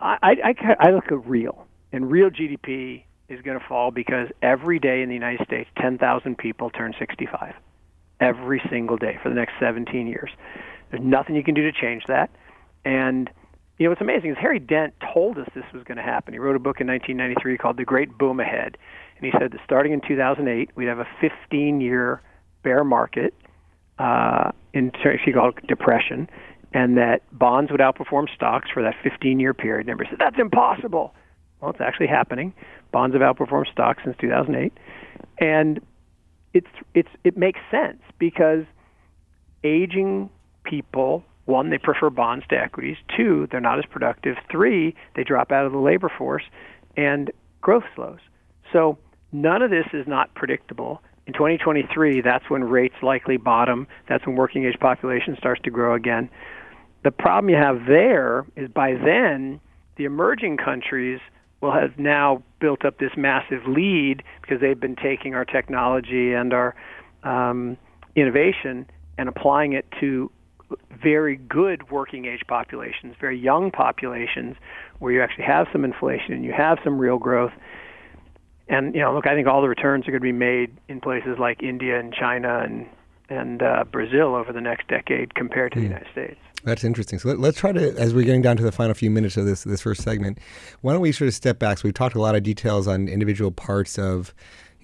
[0.00, 4.28] I, I, I, I look at real, and real GDP is going to fall because
[4.40, 7.54] every day in the United States, 10,000 people turn 65.
[8.20, 10.30] every single day for the next 17 years.
[10.90, 12.30] There's nothing you can do to change that.
[12.84, 13.30] And
[13.78, 16.34] you know what's amazing is Harry Dent told us this was going to happen.
[16.34, 18.76] He wrote a book in 1993 called The Great Boom Ahead,
[19.16, 22.20] and he said that starting in 2008 we'd have a 15-year
[22.62, 23.34] bear market
[23.98, 24.92] uh, in
[25.24, 26.28] he called depression,
[26.72, 29.86] and that bonds would outperform stocks for that 15-year period.
[29.86, 31.14] And everybody said that's impossible.
[31.60, 32.52] Well, it's actually happening.
[32.92, 34.72] Bonds have outperformed stocks since 2008,
[35.40, 35.80] and
[36.54, 38.64] it's it's it makes sense because
[39.64, 40.30] aging
[40.64, 42.96] people one they prefer bonds to equities.
[43.16, 44.36] Two they're not as productive.
[44.50, 46.44] Three they drop out of the labor force
[46.96, 47.30] and
[47.60, 48.18] growth slows.
[48.72, 48.98] So
[49.32, 51.02] none of this is not predictable.
[51.26, 53.86] In 2023 that's when rates likely bottom.
[54.08, 56.28] That's when working age population starts to grow again.
[57.02, 59.60] The problem you have there is by then
[59.96, 61.18] the emerging countries
[61.62, 66.52] will have now built up this massive lead because they've been taking our technology and
[66.52, 66.74] our
[67.22, 67.78] um,
[68.14, 70.30] innovation and applying it to
[71.02, 74.56] very good working age populations, very young populations,
[74.98, 77.52] where you actually have some inflation and you have some real growth.
[78.68, 81.00] And you know, look, I think all the returns are going to be made in
[81.00, 82.86] places like India and China and
[83.30, 85.82] and uh, Brazil over the next decade compared to mm.
[85.82, 85.92] the hmm.
[85.92, 86.40] United States.
[86.64, 87.18] That's interesting.
[87.18, 89.44] So let, us try to, as we're getting down to the final few minutes of
[89.46, 90.38] this this first segment,
[90.80, 91.78] why don't we sort of step back?
[91.78, 94.34] So we've talked a lot of details on individual parts of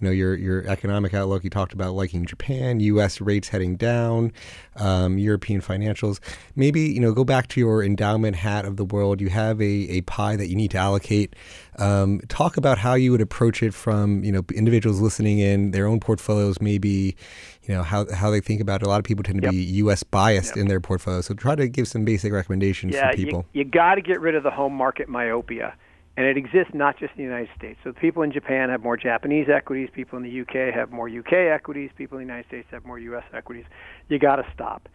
[0.04, 1.42] know your your economic outlook.
[1.42, 3.20] You talked about liking Japan, U.S.
[3.20, 4.32] rates heading down,
[4.76, 6.20] um, European financials.
[6.54, 9.20] Maybe you know go back to your endowment hat of the world.
[9.20, 11.34] You have a, a pie that you need to allocate.
[11.76, 15.86] Um, talk about how you would approach it from you know individuals listening in their
[15.86, 16.60] own portfolios.
[16.60, 17.16] Maybe
[17.64, 18.86] you know how how they think about it.
[18.86, 19.52] A lot of people tend to yep.
[19.52, 20.02] be U.S.
[20.02, 20.58] biased yep.
[20.58, 21.22] in their portfolio.
[21.22, 23.46] So try to give some basic recommendations yeah, for people.
[23.52, 25.74] You, you got to get rid of the home market myopia
[26.16, 27.78] and it exists not just in the United States.
[27.82, 31.32] So people in Japan have more Japanese equities, people in the UK have more UK
[31.52, 33.64] equities, people in the United States have more US equities.
[34.08, 34.88] You got to stop.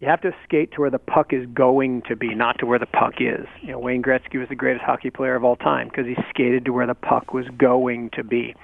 [0.00, 2.78] You have to skate to where the puck is going to be, not to where
[2.78, 3.46] the puck is.
[3.62, 6.66] You know, Wayne Gretzky was the greatest hockey player of all time because he skated
[6.66, 8.54] to where the puck was going to be.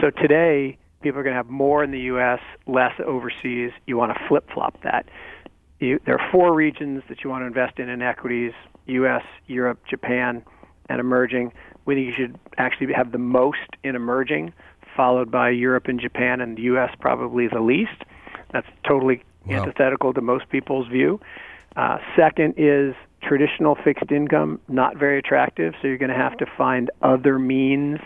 [0.00, 3.70] So today, people are going to have more in the U.S., less overseas.
[3.86, 5.06] You want to flip flop that.
[5.78, 8.52] You, there are four regions that you want to invest in in equities:
[8.86, 10.42] U.S., Europe, Japan
[10.88, 11.52] and emerging.
[11.84, 14.52] We think you should actually have the most in emerging,
[14.96, 16.90] followed by Europe and Japan, and the U.S.
[17.00, 18.02] probably the least.
[18.52, 19.62] That's totally wow.
[19.62, 21.20] antithetical to most people's view.
[21.76, 26.46] Uh, second is traditional fixed income, not very attractive, so you're going to have to
[26.56, 27.98] find other means,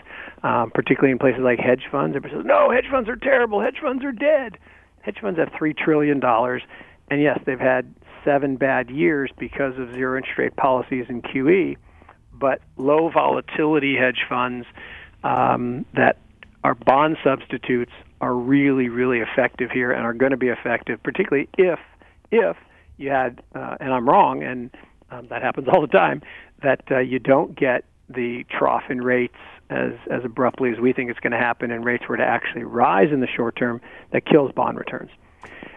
[0.43, 2.15] um, particularly in places like hedge funds.
[2.15, 4.57] Everybody says, no, hedge funds are terrible, hedge funds are dead.
[5.01, 7.93] Hedge funds have $3 trillion, and yes, they've had
[8.23, 11.75] seven bad years because of zero interest rate policies and QE
[12.33, 14.65] but low volatility hedge funds
[15.23, 16.17] um, that
[16.63, 17.91] are bond substitutes
[18.21, 21.79] are really, really effective here and are going to be effective, particularly if
[22.31, 22.57] if
[22.97, 24.71] you had, uh, and I'm wrong, and
[25.11, 26.21] um, that happens all the time,
[26.61, 29.35] that uh, you don't get the trough in rates
[29.69, 32.63] as as abruptly as we think it's going to happen, and rates were to actually
[32.63, 35.11] rise in the short term, that kills bond returns.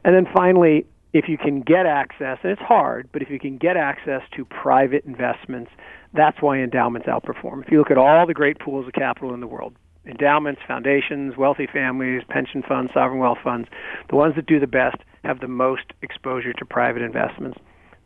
[0.05, 3.57] And then finally, if you can get access, and it's hard, but if you can
[3.57, 5.71] get access to private investments
[6.17, 7.65] that's why endowments outperform.
[7.65, 9.75] If you look at all the great pools of capital in the world,
[10.07, 13.69] endowments, foundations, wealthy families, pension funds, sovereign wealth funds,
[14.09, 17.59] the ones that do the best have the most exposure to private investments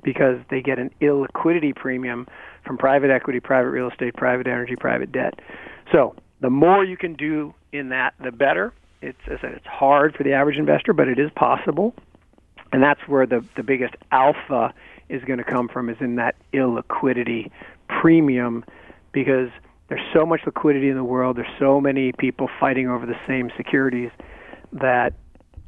[0.02, 2.26] because they get an illiquidity premium
[2.66, 5.34] from private equity, private real estate, private energy, private debt.
[5.92, 8.72] So the more you can do in that, the better.
[9.02, 11.94] It's as I said, it's hard for the average investor, but it is possible,
[12.72, 14.72] and that's where the the biggest alpha
[15.08, 17.50] is going to come from is in that illiquidity
[17.88, 18.64] premium
[19.12, 19.50] because
[19.88, 21.36] there's so much liquidity in the world.
[21.36, 24.10] There's so many people fighting over the same securities
[24.72, 25.14] that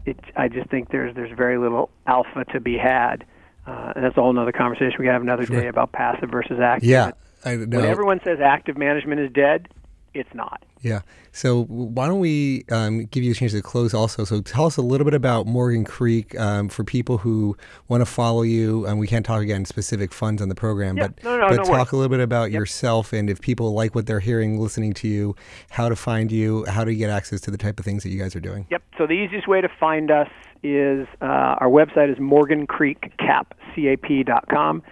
[0.06, 3.24] it, I just think there's there's very little alpha to be had.
[3.66, 6.58] Uh, and that's a whole another conversation we can have another day about passive versus
[6.60, 6.88] active.
[6.88, 7.12] Yeah,
[7.44, 7.78] I know.
[7.78, 9.68] When everyone says active management is dead,
[10.14, 10.62] it's not.
[10.82, 11.02] Yeah.
[11.30, 14.24] So why don't we um, give you a chance to close also?
[14.24, 17.56] So tell us a little bit about Morgan Creek um, for people who
[17.88, 18.86] want to follow you.
[18.86, 21.08] And we can't talk again specific funds on the program, yeah.
[21.08, 22.58] but no, no, but no talk a little bit about yep.
[22.58, 25.36] yourself and if people like what they're hearing, listening to you,
[25.70, 28.18] how to find you, how to get access to the type of things that you
[28.18, 28.66] guys are doing.
[28.70, 28.82] Yep.
[28.98, 30.28] So the easiest way to find us
[30.62, 34.82] is uh, our website is morgancreekcap.com.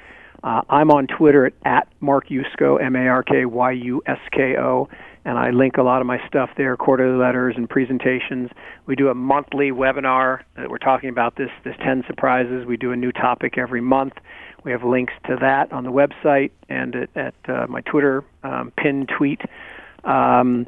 [0.42, 4.16] Uh, I'm on Twitter at, at Mark Yusko, M A R K Y U S
[4.33, 4.88] K O
[5.24, 8.50] and I link a lot of my stuff there, quarterly letters and presentations.
[8.87, 12.66] We do a monthly webinar that we're talking about this this 10 surprises.
[12.66, 14.14] We do a new topic every month.
[14.64, 18.72] We have links to that on the website and at, at uh, my Twitter um,
[18.76, 19.40] pinned tweet.
[20.04, 20.66] Um,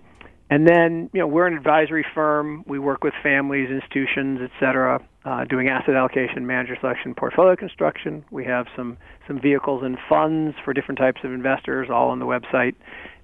[0.52, 2.62] And then, you know, we're an advisory firm.
[2.66, 8.22] We work with families, institutions, et cetera, uh, doing asset allocation, manager selection, portfolio construction.
[8.30, 12.26] We have some some vehicles and funds for different types of investors, all on the
[12.26, 12.74] website,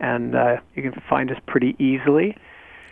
[0.00, 2.34] and uh, you can find us pretty easily.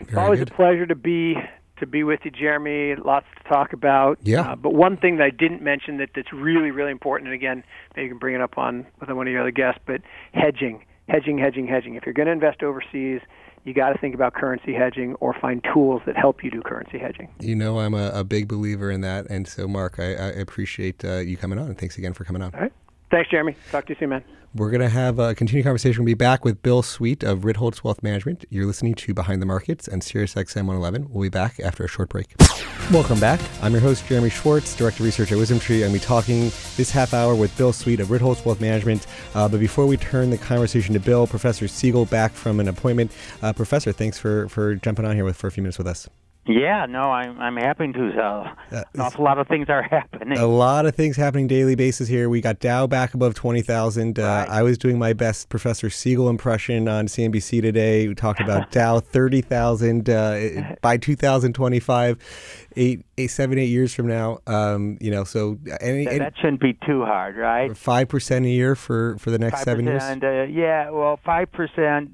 [0.01, 0.51] Very it's always good.
[0.51, 1.37] a pleasure to be
[1.79, 2.94] to be with you, Jeremy.
[3.03, 4.18] Lots to talk about.
[4.22, 4.42] Yeah.
[4.42, 7.64] Uh, but one thing that I didn't mention that that's really really important, and again,
[7.94, 10.03] maybe you can bring it up on with one of your other guests, but
[10.35, 11.94] hedging, hedging, hedging, hedging.
[11.94, 13.22] If you're going to invest overseas,
[13.66, 16.98] you got to think about currency hedging or find tools that help you do currency
[16.98, 17.29] hedging.
[17.40, 19.26] You know, I'm a, a big believer in that.
[19.29, 21.66] And so, Mark, I, I appreciate uh, you coming on.
[21.66, 22.55] And thanks again for coming on.
[22.55, 22.72] All right.
[23.16, 23.57] Thanks, Jeremy.
[23.70, 24.22] Talk to you soon, man.
[24.55, 26.05] We're going to have a continued conversation.
[26.05, 28.44] We'll be back with Bill Sweet of Ritholtz Wealth Management.
[28.50, 31.07] You're listening to Behind the Markets and SiriusXM 111.
[31.09, 32.35] We'll be back after a short break.
[32.92, 33.40] Welcome back.
[33.62, 35.76] I'm your host, Jeremy Schwartz, Director of Research at Wisdom Tree.
[35.76, 36.40] I'm going to be talking
[36.76, 39.07] this half hour with Bill Sweet of Ritholtz Wealth Management.
[39.35, 43.12] Uh, but before we turn the conversation to Bill, Professor Siegel back from an appointment.
[43.40, 46.07] Uh, Professor, thanks for, for jumping on here with, for a few minutes with us.
[46.48, 48.09] Yeah, no, I'm I'm happy to.
[48.22, 48.54] Uh,
[48.94, 50.38] an awful lot of things are happening.
[50.38, 52.28] A lot of things happening daily basis here.
[52.28, 54.18] We got Dow back above twenty thousand.
[54.20, 54.48] Uh, Right.
[54.48, 58.06] I was doing my best Professor Siegel impression on CNBC today.
[58.06, 62.16] We talked about Dow thirty thousand uh, by two thousand twenty five,
[62.76, 64.38] eight, eight, seven, eight years from now.
[64.46, 67.76] Um, you know, so any That- that shouldn't be too hard, right?
[67.76, 70.02] five percent a year for for the next seven years.
[70.02, 72.11] Uh, yeah, well, five percent.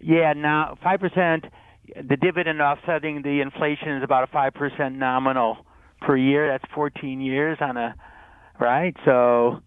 [0.00, 1.44] Yeah, now five percent.
[1.96, 5.66] The dividend offsetting the inflation is about a five percent nominal
[6.00, 6.48] per year.
[6.48, 7.94] That's 14 years on a
[8.58, 8.96] right.
[9.04, 9.60] So,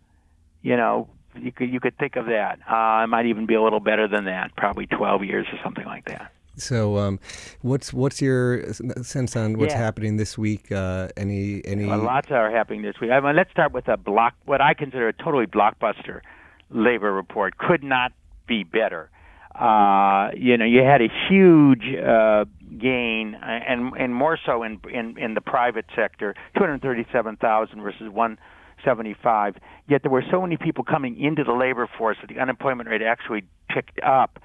[0.62, 2.60] you know, you could you could think of that.
[2.70, 4.56] Uh, it might even be a little better than that.
[4.56, 6.32] Probably 12 years or something like that.
[6.56, 7.20] So, um,
[7.62, 9.80] what's what's your sense on what's Yeah.
[9.80, 10.72] happening this week?
[10.72, 11.86] Uh, any any?
[11.86, 13.10] Well, lots are happening this week.
[13.10, 14.36] I mean, let's start with a block.
[14.46, 16.22] What I consider a totally blockbuster
[16.70, 17.58] labor report.
[17.58, 18.12] Could not
[18.48, 19.10] be better.
[19.56, 22.46] Uh, you know, you had a huge uh,
[22.80, 27.38] gain, uh, and and more so in in in the private sector, two hundred thirty-seven
[27.38, 28.38] thousand versus one.
[28.84, 29.56] 75.
[29.88, 33.02] Yet there were so many people coming into the labor force that the unemployment rate
[33.02, 34.40] actually ticked up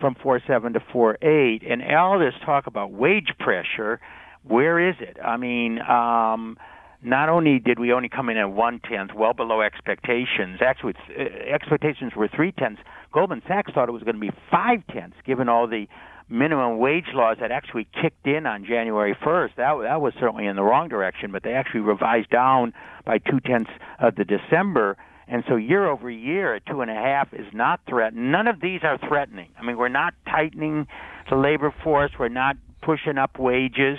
[0.00, 1.72] from 4.7 to 4.8.
[1.72, 4.00] And all this talk about wage pressure,
[4.42, 5.16] where is it?
[5.24, 6.58] I mean, um,
[7.02, 10.60] not only did we only come in at one tenth, well below expectations.
[10.60, 12.80] Actually, uh, expectations were three tenths.
[13.14, 15.86] Goldman Sachs thought it was going to be five tenths, given all the
[16.28, 19.50] minimum wage laws that actually kicked in on January 1st.
[19.56, 22.72] That that was certainly in the wrong direction, but they actually revised down
[23.06, 24.96] by two tenths of the December.
[25.28, 28.32] And so year over year at two and a half is not threatened.
[28.32, 29.50] None of these are threatening.
[29.58, 30.88] I mean, we're not tightening
[31.30, 32.10] the labor force.
[32.18, 33.98] We're not pushing up wages.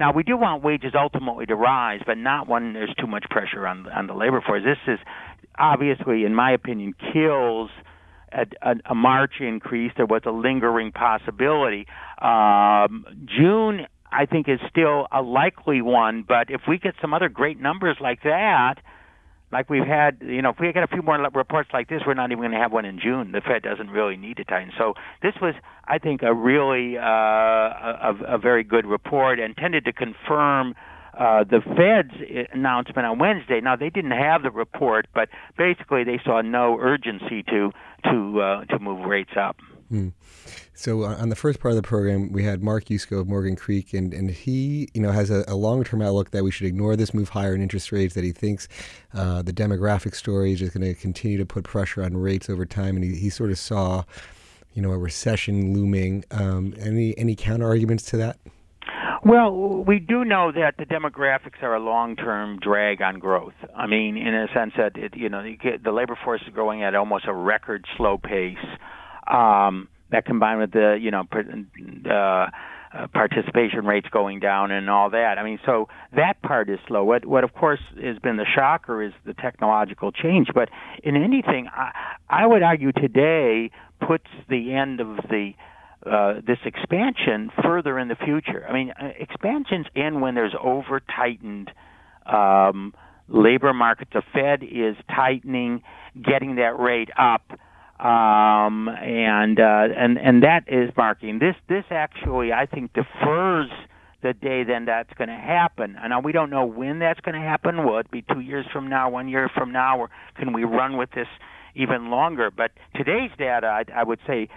[0.00, 3.68] Now we do want wages ultimately to rise, but not when there's too much pressure
[3.68, 4.62] on on the labor force.
[4.64, 4.98] This is
[5.56, 7.70] obviously, in my opinion, kills
[8.32, 9.92] a, a, a March increase.
[9.96, 11.86] There was a lingering possibility.
[12.20, 17.28] Um, June, I think, is still a likely one, but if we get some other
[17.28, 18.76] great numbers like that,
[19.50, 22.14] like we've had, you know, if we get a few more reports like this, we're
[22.14, 23.32] not even going to have one in June.
[23.32, 24.72] The Fed doesn't really need to tighten.
[24.76, 25.54] So this was,
[25.86, 30.74] I think, a really uh, a, a very good report and tended to confirm
[31.18, 33.60] uh, the Fed's announcement on Wednesday.
[33.60, 37.72] Now they didn't have the report, but basically they saw no urgency to
[38.04, 39.56] to uh, to move rates up.
[39.88, 40.08] Hmm.
[40.74, 43.56] So uh, on the first part of the program, we had Mark Yusko of Morgan
[43.56, 46.94] Creek, and, and he, you know, has a, a long-term outlook that we should ignore
[46.94, 48.14] this move higher in interest rates.
[48.14, 48.68] That he thinks
[49.14, 52.64] uh, the demographic story is just going to continue to put pressure on rates over
[52.64, 54.04] time, and he, he sort of saw,
[54.74, 56.24] you know, a recession looming.
[56.30, 58.38] Um, any any counter arguments to that?
[59.24, 63.54] Well, we do know that the demographics are a long-term drag on growth.
[63.76, 65.42] I mean, in a sense that it, you know
[65.84, 68.56] the labor force is growing at almost a record slow pace.
[69.30, 71.24] Um, that combined with the you know
[72.10, 72.46] uh,
[73.12, 75.36] participation rates going down and all that.
[75.38, 77.04] I mean, so that part is slow.
[77.04, 80.48] What what of course has been the shocker is the technological change.
[80.54, 80.70] But
[81.02, 81.92] in anything, I,
[82.28, 83.70] I would argue today
[84.06, 85.52] puts the end of the
[86.06, 88.64] uh, this expansion further in the future.
[88.68, 91.70] I mean, uh, expansions end when there's over tightened
[92.26, 92.94] um,
[93.28, 94.08] labor market.
[94.12, 95.82] The Fed is tightening,
[96.22, 97.50] getting that rate up,
[98.00, 101.56] um, and uh, and and that is marking this.
[101.68, 103.70] This actually, I think, defers
[104.22, 105.96] the day then that's going to happen.
[106.00, 107.84] And now we don't know when that's going to happen.
[107.84, 110.96] Will it be two years from now, one year from now, or can we run
[110.96, 111.28] with this
[111.74, 112.50] even longer?
[112.50, 114.48] But today's data, I, I would say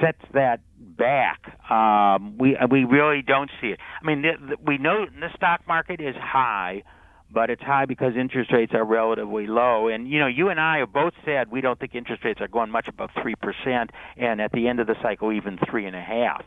[0.00, 1.40] sets that back.
[1.70, 3.80] Um, we we really don't see it.
[4.02, 6.82] I mean, the, the, we know the stock market is high,
[7.30, 9.88] but it's high because interest rates are relatively low.
[9.88, 12.48] And you know, you and I have both said we don't think interest rates are
[12.48, 15.96] going much above three percent, and at the end of the cycle, even three and
[15.96, 16.44] a half.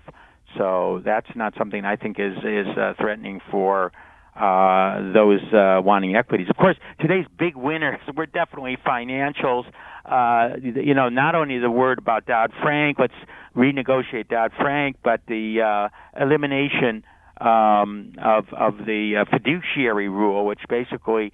[0.58, 3.92] So that's not something I think is is uh, threatening for
[4.36, 6.48] uh, those uh, wanting equities.
[6.50, 9.66] Of course, today's big winners were definitely financials.
[10.06, 13.14] Uh, you know, not only the word about Dodd Frank, let's
[13.56, 17.04] renegotiate Dodd Frank, but the uh, elimination
[17.40, 21.34] um, of of the uh, fiduciary rule, which basically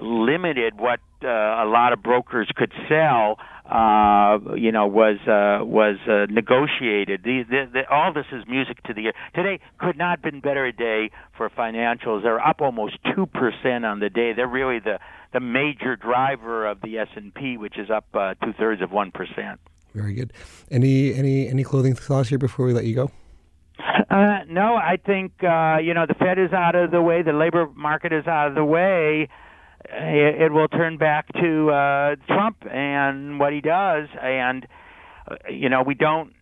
[0.00, 5.96] limited what uh, a lot of brokers could sell, uh, you know, was uh, was
[6.08, 7.22] uh, negotiated.
[7.22, 9.12] The, the, the, all this is music to the ear.
[9.34, 12.22] Today could not have been better a day for financials.
[12.22, 14.32] They're up almost two percent on the day.
[14.32, 14.98] They're really the
[15.32, 18.90] the major driver of the S and P, which is up uh, two thirds of
[18.90, 19.60] one percent.
[19.94, 20.32] Very good.
[20.70, 23.10] Any any any clothing thoughts here before we let you go?
[24.10, 27.32] Uh, no, I think uh, you know the Fed is out of the way, the
[27.32, 29.28] labor market is out of the way
[29.88, 34.08] it, it will turn back to uh, Trump and what he does.
[34.20, 34.66] And
[35.30, 36.32] uh, you know, we don't.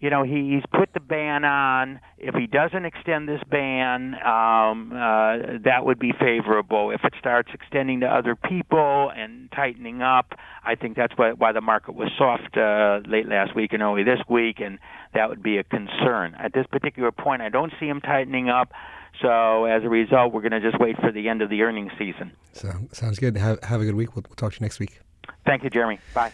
[0.00, 2.00] You know, he, he's put the ban on.
[2.18, 6.92] If he doesn't extend this ban, um, uh, that would be favorable.
[6.92, 10.34] If it starts extending to other people and tightening up,
[10.64, 14.04] I think that's why, why the market was soft uh, late last week and early
[14.04, 14.78] this week, and
[15.14, 16.36] that would be a concern.
[16.38, 18.72] At this particular point, I don't see him tightening up.
[19.20, 21.90] So as a result, we're going to just wait for the end of the earnings
[21.98, 22.32] season.
[22.52, 23.36] So, sounds good.
[23.36, 24.14] Have, have a good week.
[24.14, 25.00] We'll, we'll talk to you next week.
[25.44, 25.98] Thank you, Jeremy.
[26.14, 26.32] Bye.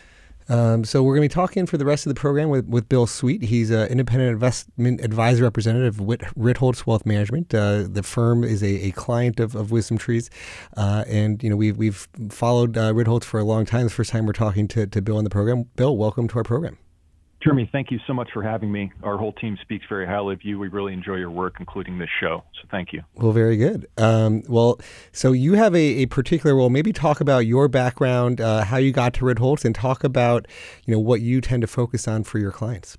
[0.49, 2.89] Um, so we're going to be talking for the rest of the program with, with
[2.89, 3.43] Bill Sweet.
[3.43, 7.55] He's an independent investment advisor representative of Ritholtz Wealth Management.
[7.55, 10.31] Uh, the firm is a, a client of, of Wisdom Trees,
[10.77, 13.85] uh, and you know we've we've followed uh, Ritholtz for a long time.
[13.85, 15.65] The first time we're talking to, to Bill on the program.
[15.77, 16.79] Bill, welcome to our program.
[17.45, 18.91] Jeremy, thank you so much for having me.
[19.03, 20.59] Our whole team speaks very highly of you.
[20.59, 22.43] We really enjoy your work, including this show.
[22.55, 23.03] So thank you.
[23.17, 23.87] Well, very good.
[23.99, 24.81] Um, well,
[25.13, 26.71] so you have a, a, particular role.
[26.71, 30.49] Maybe talk about your background, uh, how you got to Ritholtz, and talk about
[30.87, 32.97] you know what you tend to focus on for your clients.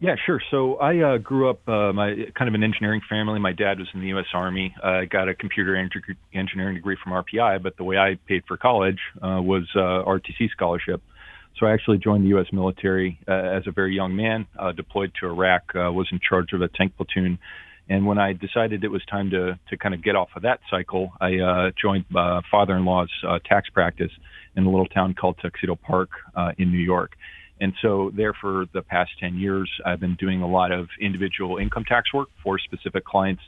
[0.00, 0.40] Yeah, sure.
[0.50, 3.40] So I uh, grew up uh, my kind of an engineering family.
[3.40, 4.26] My dad was in the U.S.
[4.34, 4.74] Army.
[4.84, 5.74] I got a computer
[6.34, 10.50] engineering degree from RPI, but the way I paid for college uh, was uh, ROTC
[10.50, 11.02] scholarship.
[11.58, 12.46] So I actually joined the U.S.
[12.52, 16.52] military uh, as a very young man, uh, deployed to Iraq, uh, was in charge
[16.52, 17.38] of a tank platoon.
[17.88, 20.60] And when I decided it was time to, to kind of get off of that
[20.70, 24.12] cycle, I uh, joined uh, father-in-law's uh, tax practice
[24.56, 27.12] in a little town called Tuxedo Park uh, in New York.
[27.60, 31.56] And so there for the past 10 years, I've been doing a lot of individual
[31.56, 33.42] income tax work for specific clients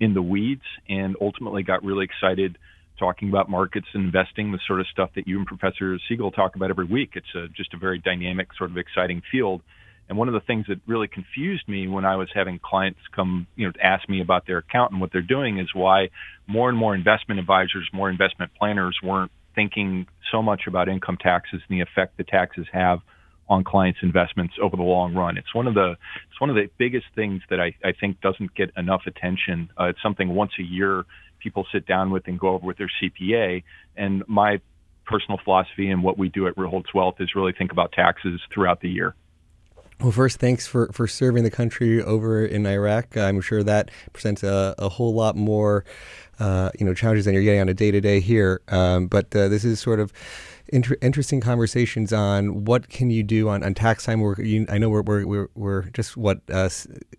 [0.00, 2.58] in the weeds and ultimately got really excited
[2.98, 6.56] talking about markets and investing, the sort of stuff that you and Professor Siegel talk
[6.56, 7.10] about every week.
[7.14, 9.62] It's a, just a very dynamic, sort of exciting field.
[10.08, 13.46] And one of the things that really confused me when I was having clients come,
[13.56, 16.10] you know, ask me about their account and what they're doing is why
[16.46, 21.60] more and more investment advisors, more investment planners weren't thinking so much about income taxes
[21.68, 23.00] and the effect the taxes have
[23.48, 25.36] on clients' investments over the long run.
[25.36, 25.96] It's one of the
[26.30, 29.70] it's one of the biggest things that I, I think doesn't get enough attention.
[29.78, 31.04] Uh, it's something once a year
[31.42, 33.62] people sit down with and go over with their CPA.
[33.96, 34.60] And my
[35.04, 38.80] personal philosophy and what we do at Ritholtz Wealth is really think about taxes throughout
[38.80, 39.14] the year.
[40.02, 43.16] Well, first, thanks for, for serving the country over in Iraq.
[43.16, 45.84] I'm sure that presents a, a whole lot more,
[46.40, 48.62] uh, you know, challenges than you're getting on a day to day here.
[48.66, 50.12] Um, but uh, this is sort of
[50.72, 54.18] inter- interesting conversations on what can you do on, on tax time.
[54.18, 56.68] We're, you, I know we're, we're, we're, we're just what uh,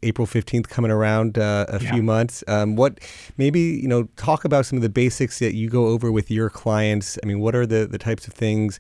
[0.02, 1.94] April 15th coming around uh, a yeah.
[1.94, 2.44] few months.
[2.50, 3.00] Um, what
[3.38, 6.50] maybe you know talk about some of the basics that you go over with your
[6.50, 7.18] clients.
[7.24, 8.78] I mean, what are the the types of things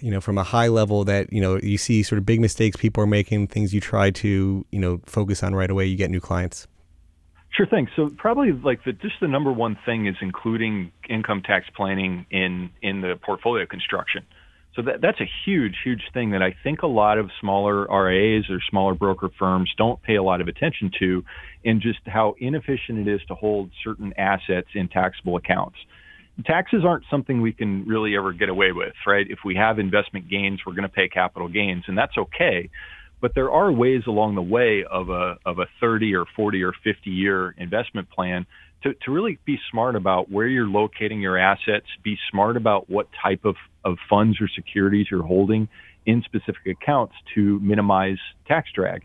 [0.00, 2.76] you know from a high level that you know you see sort of big mistakes
[2.76, 5.86] people are making, things you try to you know focus on right away.
[5.86, 6.66] You get new clients.
[7.50, 7.88] Sure thing.
[7.96, 12.70] So probably like the just the number one thing is including income tax planning in
[12.82, 14.24] in the portfolio construction.
[14.74, 18.50] So that that's a huge huge thing that I think a lot of smaller RIAs
[18.50, 21.24] or smaller broker firms don't pay a lot of attention to
[21.64, 25.78] and just how inefficient it is to hold certain assets in taxable accounts.
[26.44, 29.26] Taxes aren't something we can really ever get away with, right?
[29.28, 32.70] If we have investment gains, we're going to pay capital gains and that's okay
[33.20, 36.72] but there are ways along the way of a of a 30 or 40 or
[36.84, 38.46] 50 year investment plan
[38.82, 43.08] to, to really be smart about where you're locating your assets, be smart about what
[43.22, 45.68] type of, of funds or securities you're holding
[46.04, 49.02] in specific accounts to minimize tax drag.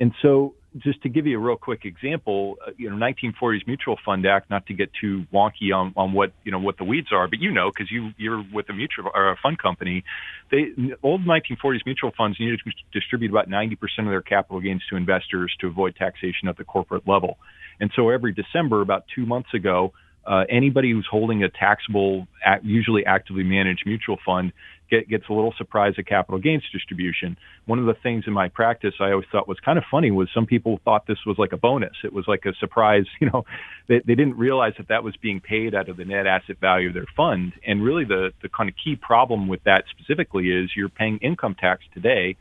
[0.00, 3.96] And so just to give you a real quick example, uh, you know, 1940s Mutual
[4.04, 4.50] Fund Act.
[4.50, 7.40] Not to get too wonky on, on what you know what the weeds are, but
[7.40, 10.04] you know, because you you're with a mutual or a fund company,
[10.50, 14.96] they old 1940s mutual funds needed to distribute about 90% of their capital gains to
[14.96, 17.38] investors to avoid taxation at the corporate level.
[17.80, 19.92] And so every December, about two months ago,
[20.24, 22.28] uh, anybody who's holding a taxable,
[22.62, 24.52] usually actively managed mutual fund
[24.92, 27.36] get, gets a little surprised at capital gains distribution.
[27.64, 30.28] One of the things in my practice I always thought was kind of funny was
[30.34, 31.94] some people thought this was like a bonus.
[32.04, 33.44] It was like a surprise, you know,
[33.88, 36.88] they, they didn't realize that that was being paid out of the net asset value
[36.88, 37.54] of their fund.
[37.66, 41.56] And really the, the kind of key problem with that specifically is you're paying income
[41.58, 42.36] tax today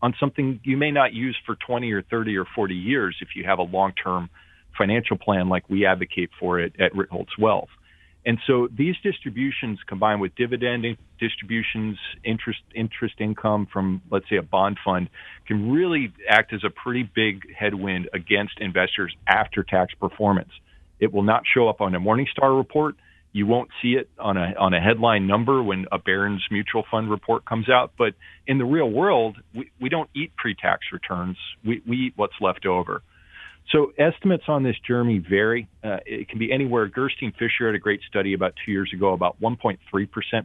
[0.00, 3.44] on something you may not use for 20 or 30 or 40 years if you
[3.44, 4.30] have a long-term
[4.78, 7.70] financial plan like we advocate for it at Ritholtz Wealth.
[8.26, 10.84] And so these distributions combined with dividend
[11.20, 15.08] distributions, interest, interest income from, let's say, a bond fund
[15.46, 20.50] can really act as a pretty big headwind against investors after tax performance.
[20.98, 22.96] It will not show up on a Morningstar report.
[23.32, 27.08] You won't see it on a, on a headline number when a Barron's mutual fund
[27.08, 27.92] report comes out.
[27.96, 28.14] But
[28.46, 31.36] in the real world, we, we don't eat pre-tax returns.
[31.64, 33.02] We, we eat what's left over.
[33.72, 35.68] So estimates on this, journey vary.
[35.82, 36.86] Uh, it can be anywhere.
[36.86, 39.78] Gerstein Fisher had a great study about two years ago about 1.3%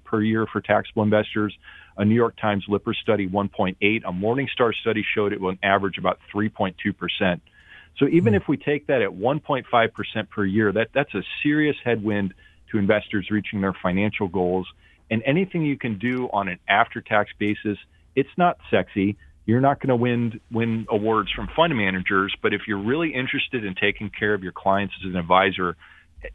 [0.04, 1.56] per year for taxable investors.
[1.98, 3.76] A New York Times Lipper study, 1.8.
[3.80, 7.42] A Morningstar study showed it will average about 3.2%.
[7.98, 11.76] So even mm if we take that at 1.5% per year, that, that's a serious
[11.84, 12.34] headwind
[12.72, 14.68] to investors reaching their financial goals.
[15.12, 17.78] And anything you can do on an after-tax basis,
[18.16, 19.18] it's not sexy
[19.52, 23.66] you're not going to win win awards from fund managers, but if you're really interested
[23.66, 25.76] in taking care of your clients as an advisor,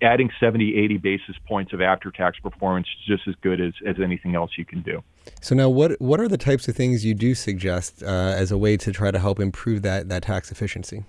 [0.03, 4.35] adding 70, 80 basis points of after-tax performance is just as good as, as anything
[4.35, 5.03] else you can do.
[5.41, 8.59] So now, what what are the types of things you do suggest uh, as a
[8.59, 11.05] way to try to help improve that that tax efficiency?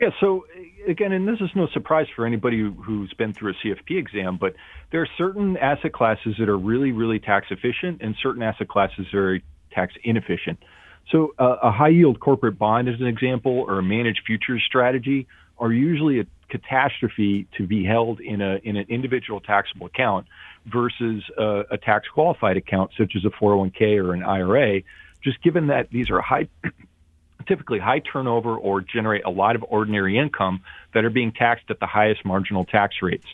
[0.00, 0.10] Yeah.
[0.18, 0.46] So
[0.88, 4.54] again, and this is no surprise for anybody who's been through a CFP exam, but
[4.90, 9.06] there are certain asset classes that are really, really tax efficient, and certain asset classes
[9.12, 9.40] that are
[9.72, 10.58] tax inefficient.
[11.10, 15.26] So uh, a high yield corporate bond, as an example, or a managed futures strategy
[15.58, 20.26] are usually a catastrophe to be held in a in an individual taxable account
[20.66, 24.82] versus a, a tax qualified account such as a 401k or an IRA.
[25.22, 26.48] Just given that these are high
[27.46, 30.62] typically high turnover or generate a lot of ordinary income
[30.94, 33.26] that are being taxed at the highest marginal tax rates.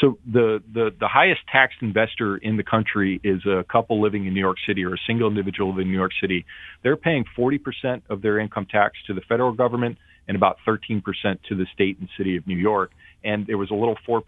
[0.00, 4.34] So the, the, the highest taxed investor in the country is a couple living in
[4.34, 6.44] New York City or a single individual living in New York City.
[6.82, 11.02] They're paying 40% of their income tax to the federal government and about 13%
[11.48, 12.90] to the state and city of New York.
[13.22, 14.22] And there was a little 4%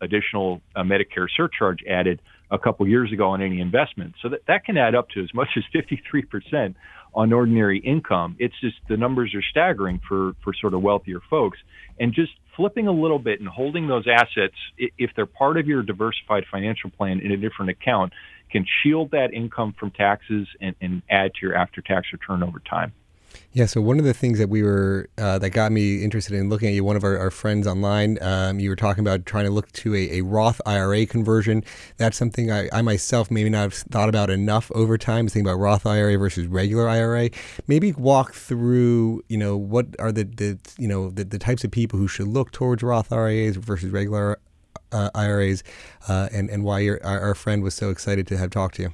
[0.00, 4.14] additional uh, Medicare surcharge added a couple years ago on any investment.
[4.22, 6.74] So that, that can add up to as much as 53%
[7.14, 8.36] on ordinary income.
[8.38, 11.58] It's just the numbers are staggering for, for sort of wealthier folks.
[11.98, 15.82] And just flipping a little bit and holding those assets, if they're part of your
[15.82, 18.12] diversified financial plan in a different account,
[18.50, 22.60] can shield that income from taxes and, and add to your after tax return over
[22.60, 22.92] time.
[23.52, 26.48] Yeah, so one of the things that we were uh, that got me interested in
[26.48, 29.46] looking at you, one of our, our friends online, um, you were talking about trying
[29.46, 31.64] to look to a, a Roth IRA conversion.
[31.96, 35.26] That's something I, I, myself maybe not have thought about enough over time.
[35.28, 37.30] Thinking about Roth IRA versus regular IRA.
[37.66, 41.70] Maybe walk through, you know, what are the, the you know the, the types of
[41.70, 44.38] people who should look towards Roth IRAs versus regular
[44.92, 45.64] uh, IRAs,
[46.06, 48.82] uh, and and why your, our, our friend was so excited to have talked to
[48.82, 48.92] you.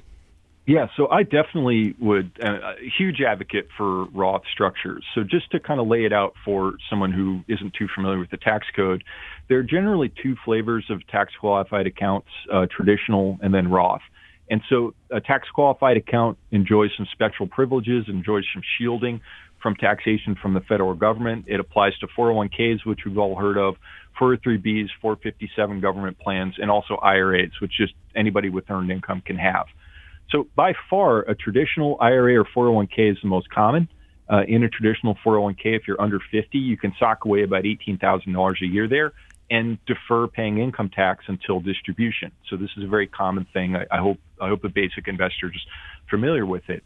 [0.67, 5.05] Yeah, so I definitely would, uh, a huge advocate for Roth structures.
[5.13, 8.31] So just to kind of lay it out for someone who isn't too familiar with
[8.31, 9.03] the tax code,
[9.47, 14.01] there are generally two flavors of tax qualified accounts, uh, traditional and then Roth.
[14.49, 19.21] And so a tax qualified account enjoys some special privileges, enjoys some shielding
[19.61, 21.45] from taxation from the federal government.
[21.47, 23.75] It applies to 401ks, which we've all heard of,
[24.19, 29.65] 403bs, 457 government plans, and also IRAs, which just anybody with earned income can have.
[30.31, 33.87] So by far, a traditional IRA or 401k is the most common.
[34.27, 38.61] Uh, in a traditional 401k, if you're under 50, you can sock away about $18,000
[38.61, 39.13] a year there
[39.51, 42.31] and defer paying income tax until distribution.
[42.49, 43.75] So this is a very common thing.
[43.75, 45.61] I, I hope I hope a basic investor is
[46.09, 46.83] familiar with it.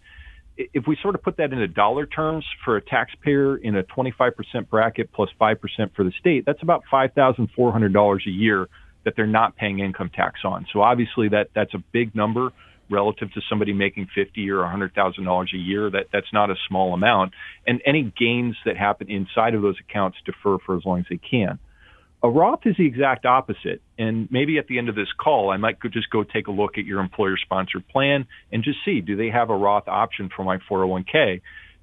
[0.57, 4.33] If we sort of put that into dollar terms for a taxpayer in a 25%
[4.69, 5.57] bracket plus 5%
[5.95, 8.67] for the state, that's about $5,400 a year
[9.05, 10.67] that they're not paying income tax on.
[10.73, 12.51] So obviously that that's a big number
[12.89, 15.89] relative to somebody making fifty or a hundred thousand dollars a year.
[15.89, 17.33] That that's not a small amount.
[17.67, 21.17] And any gains that happen inside of those accounts defer for as long as they
[21.19, 21.59] can.
[22.21, 23.81] A Roth is the exact opposite.
[23.97, 26.77] And maybe at the end of this call, I might just go take a look
[26.77, 30.43] at your employer sponsored plan and just see, do they have a Roth option for
[30.43, 31.41] my 401k?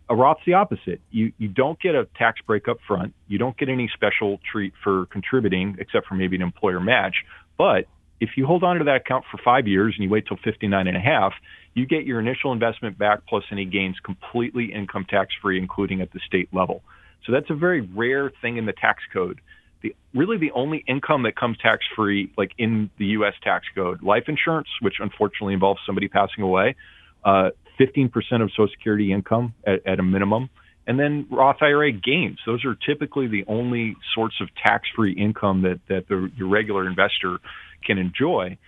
[0.08, 1.00] A Roth's the opposite.
[1.10, 3.14] You, you don't get a tax break up front.
[3.28, 7.14] You don't get any special treat for contributing except for maybe an employer match.
[7.56, 7.86] But
[8.20, 10.86] if you hold on to that account for five years and you wait till 59
[10.86, 11.32] and a half,
[11.74, 16.12] you get your initial investment back plus any gains completely income tax free, including at
[16.12, 16.82] the state level.
[17.26, 19.40] So that's a very rare thing in the tax code.
[19.82, 23.34] The, really the only income that comes tax free, like in the U.S.
[23.42, 26.76] tax code, life insurance, which unfortunately involves somebody passing away,
[27.24, 28.06] uh, 15%
[28.42, 30.48] of Social Security income at, at a minimum,
[30.86, 32.38] and then Roth IRA gains.
[32.46, 37.38] Those are typically the only sorts of tax-free income that that the your regular investor
[37.84, 38.58] can enjoy.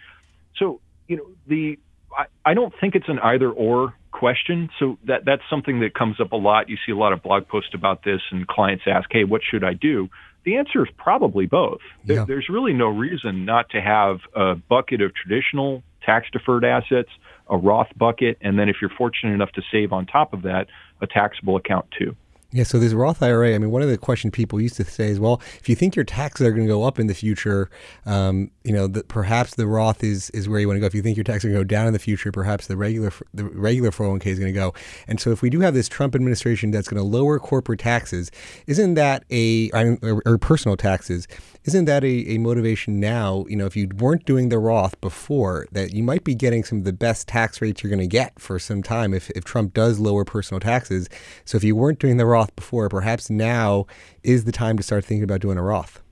[0.57, 1.79] So, you know, the
[2.17, 4.69] I, I don't think it's an either or question.
[4.79, 6.69] So that that's something that comes up a lot.
[6.69, 9.65] You see a lot of blog posts about this, and clients ask, "Hey, what should
[9.65, 10.09] I do?"
[10.45, 11.81] The answer is probably both.
[12.05, 12.17] Yeah.
[12.17, 17.11] There, there's really no reason not to have a bucket of traditional tax deferred assets,
[17.51, 20.69] a Roth bucket, and then if you're fortunate enough to save on top of that,
[21.01, 22.15] a taxable account too.
[22.51, 25.09] Yeah, so this Roth IRA, I mean, one of the questions people used to say
[25.09, 27.69] is, well, if you think your taxes are going to go up in the future,
[28.07, 30.87] um, you know, the, perhaps the Roth is is where you want to go.
[30.87, 32.79] If you think your taxes are going to go down in the future, perhaps the
[32.79, 34.73] regular the regular 401k is going to go.
[35.07, 38.31] And so, if we do have this Trump administration that's going to lower corporate taxes,
[38.67, 41.29] isn't that a or, or personal taxes?
[41.65, 43.45] Isn't that a, a motivation now?
[43.47, 46.79] You know, if you weren't doing the Roth before, that you might be getting some
[46.79, 49.75] of the best tax rates you're going to get for some time if, if Trump
[49.75, 51.11] does lower personal taxes.
[51.45, 53.87] So if you weren't doing the Roth before, perhaps now
[54.23, 56.03] is the time to start thinking about doing a Roth.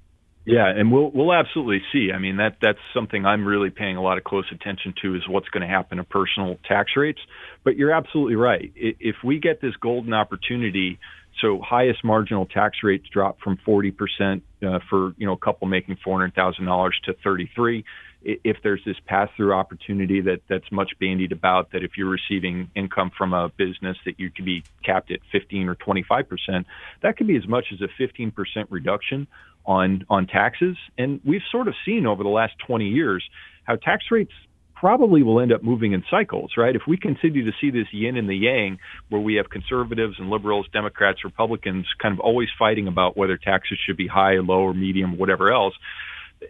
[0.44, 2.12] Yeah, and we'll we'll absolutely see.
[2.14, 5.22] I mean that that's something I'm really paying a lot of close attention to is
[5.28, 7.18] what's going to happen to personal tax rates.
[7.64, 8.70] But you're absolutely right.
[8.76, 11.00] If we get this golden opportunity
[11.40, 15.96] so highest marginal tax rates drop from 40% uh, for, you know, a couple making
[16.06, 17.84] $400,000 to 33.
[18.28, 23.12] If there's this pass-through opportunity that that's much bandied about, that if you're receiving income
[23.16, 26.64] from a business that you could be capped at 15 or 25%,
[27.02, 28.32] that could be as much as a 15%
[28.68, 29.28] reduction
[29.64, 30.76] on on taxes.
[30.98, 33.24] And we've sort of seen over the last 20 years
[33.64, 34.32] how tax rates
[34.74, 36.76] probably will end up moving in cycles, right?
[36.76, 40.28] If we continue to see this yin and the yang, where we have conservatives and
[40.28, 44.74] liberals, Democrats, Republicans kind of always fighting about whether taxes should be high, low, or
[44.74, 45.74] medium, whatever else,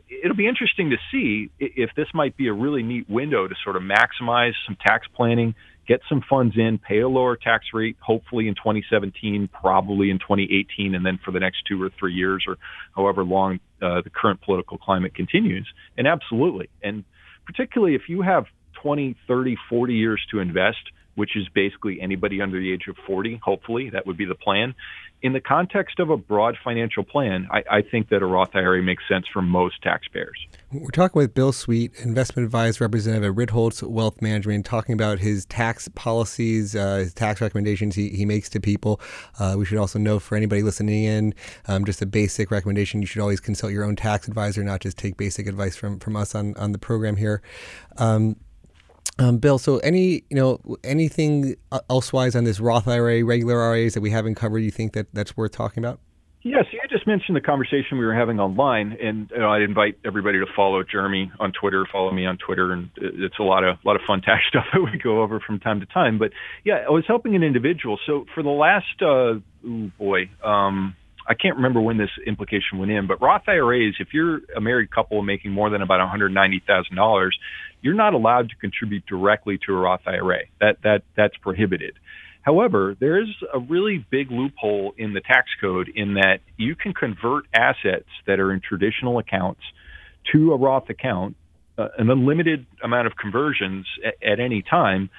[0.08, 3.76] it'll be interesting to see if this might be a really neat window to sort
[3.76, 5.54] of maximize some tax planning,
[5.86, 10.94] get some funds in, pay a lower tax rate, hopefully in 2017, probably in 2018,
[10.94, 12.56] and then for the next two or three years or
[12.94, 15.66] however long uh, the current political climate continues.
[15.96, 16.68] And absolutely.
[16.82, 17.04] And
[17.44, 18.46] particularly if you have
[18.82, 20.78] 20, 30, 40 years to invest,
[21.16, 24.74] which is basically anybody under the age of 40, hopefully, that would be the plan.
[25.22, 28.82] In the context of a broad financial plan, I, I, think that a Roth IRA
[28.82, 30.36] makes sense for most taxpayers.
[30.70, 35.46] We're talking with Bill Sweet, investment advisor representative at Ritholtz Wealth Management, talking about his
[35.46, 39.00] tax policies, uh, his tax recommendations he, he makes to people.
[39.38, 41.34] Uh, we should also know for anybody listening in,
[41.66, 44.98] um, just a basic recommendation: you should always consult your own tax advisor, not just
[44.98, 47.40] take basic advice from from us on on the program here.
[47.96, 48.36] Um,
[49.18, 51.56] um, Bill, so any you know anything
[51.88, 55.36] elsewise on this Roth IRA, regular IRAs that we haven't covered, you think that that's
[55.36, 56.00] worth talking about?
[56.42, 59.98] Yes, you just mentioned the conversation we were having online, and you know, I invite
[60.04, 61.86] everybody to follow Jeremy on Twitter.
[61.90, 64.80] Follow me on Twitter, and it's a lot of lot of fun tax stuff that
[64.80, 66.18] we go over from time to time.
[66.18, 66.32] But
[66.64, 67.98] yeah, I was helping an individual.
[68.06, 70.94] So for the last, uh, oh boy, um,
[71.28, 74.90] I can't remember when this implication went in, but Roth IRAs, if you're a married
[74.90, 77.30] couple making more than about $190,000,
[77.82, 80.42] you're not allowed to contribute directly to a Roth IRA.
[80.60, 81.94] That that that's prohibited.
[82.42, 86.94] However, there is a really big loophole in the tax code in that you can
[86.94, 89.60] convert assets that are in traditional accounts
[90.32, 91.34] to a Roth account,
[91.76, 95.10] uh, an unlimited amount of conversions at, at any time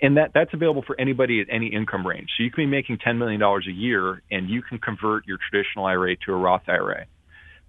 [0.00, 2.28] and that that's available for anybody at any income range.
[2.36, 5.86] So you can be making $10 million a year and you can convert your traditional
[5.86, 7.06] IRA to a Roth IRA.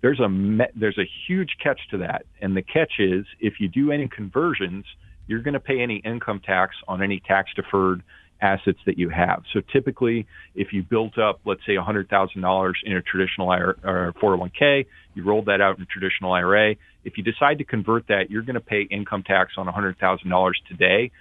[0.01, 0.27] There's a
[0.75, 4.83] there's a huge catch to that, and the catch is if you do any conversions,
[5.27, 8.03] you're going to pay any income tax on any tax deferred
[8.41, 9.43] assets that you have.
[9.53, 14.85] So typically, if you built up, let's say, $100,000 in a traditional IRA, or 401k,
[15.15, 16.75] you rolled that out in a traditional IRA.
[17.05, 21.11] If you decide to convert that, you're going to pay income tax on $100,000 today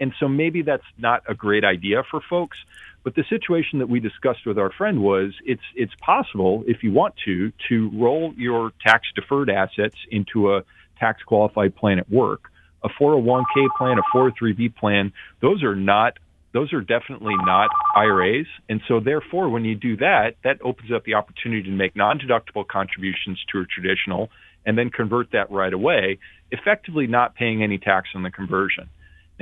[0.00, 2.58] and so maybe that's not a great idea for folks.
[3.04, 6.92] But the situation that we discussed with our friend was it's it's possible if you
[6.92, 10.62] want to to roll your tax deferred assets into a
[11.00, 12.50] tax qualified plan at work.
[12.84, 16.18] A 401k plan, a 403b plan, those are not
[16.52, 18.46] those are definitely not IRAs.
[18.68, 22.68] And so therefore when you do that, that opens up the opportunity to make non-deductible
[22.68, 24.28] contributions to a traditional
[24.64, 26.18] and then convert that right away,
[26.50, 28.88] effectively not paying any tax on the conversion.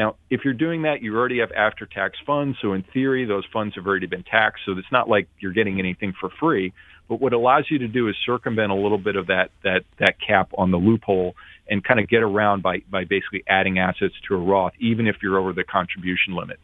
[0.00, 2.56] Now, if you're doing that, you already have after tax funds.
[2.62, 4.62] So in theory, those funds have already been taxed.
[4.64, 6.72] So it's not like you're getting anything for free.
[7.06, 10.14] But what allows you to do is circumvent a little bit of that, that, that
[10.18, 11.34] cap on the loophole
[11.68, 15.16] and kind of get around by, by basically adding assets to a Roth, even if
[15.22, 16.58] you're over the contribution limit.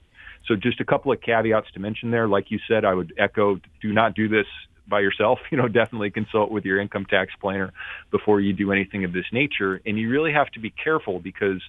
[0.47, 2.29] So just a couple of caveats to mention there.
[2.29, 4.47] Like you said, I would echo, do not do this
[4.89, 5.41] by yourself.
[5.51, 7.73] You know, definitely consult with your income tax planner
[8.11, 9.81] before you do anything of this nature.
[9.85, 11.63] And you really have to be careful because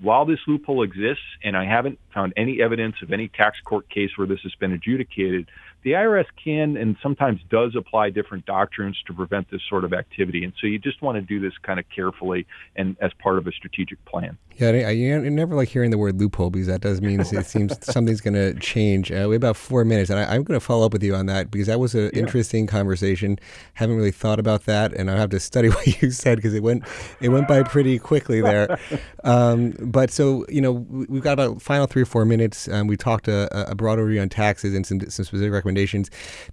[0.00, 4.10] while this loophole exists, and I haven't found any evidence of any tax court case
[4.16, 5.48] where this has been adjudicated,
[5.84, 10.42] the IRS can and sometimes does apply different doctrines to prevent this sort of activity.
[10.42, 13.46] And so you just want to do this kind of carefully and as part of
[13.46, 14.38] a strategic plan.
[14.56, 14.94] Yeah, I, I,
[15.28, 18.54] never like hearing the word loophole because that does mean it seems something's going to
[18.60, 19.10] change.
[19.10, 21.14] Uh, we have about four minutes, and I, am going to follow up with you
[21.14, 22.20] on that because that was an yeah.
[22.20, 23.36] interesting conversation.
[23.74, 26.62] Haven't really thought about that, and I have to study what you said because it
[26.62, 26.84] went
[27.20, 28.78] it went by pretty quickly there.
[29.24, 32.68] um, but so you know, we've got about final three or four minutes.
[32.68, 35.73] Um, we talked a, a broad overview on taxes and some some specific recommendations.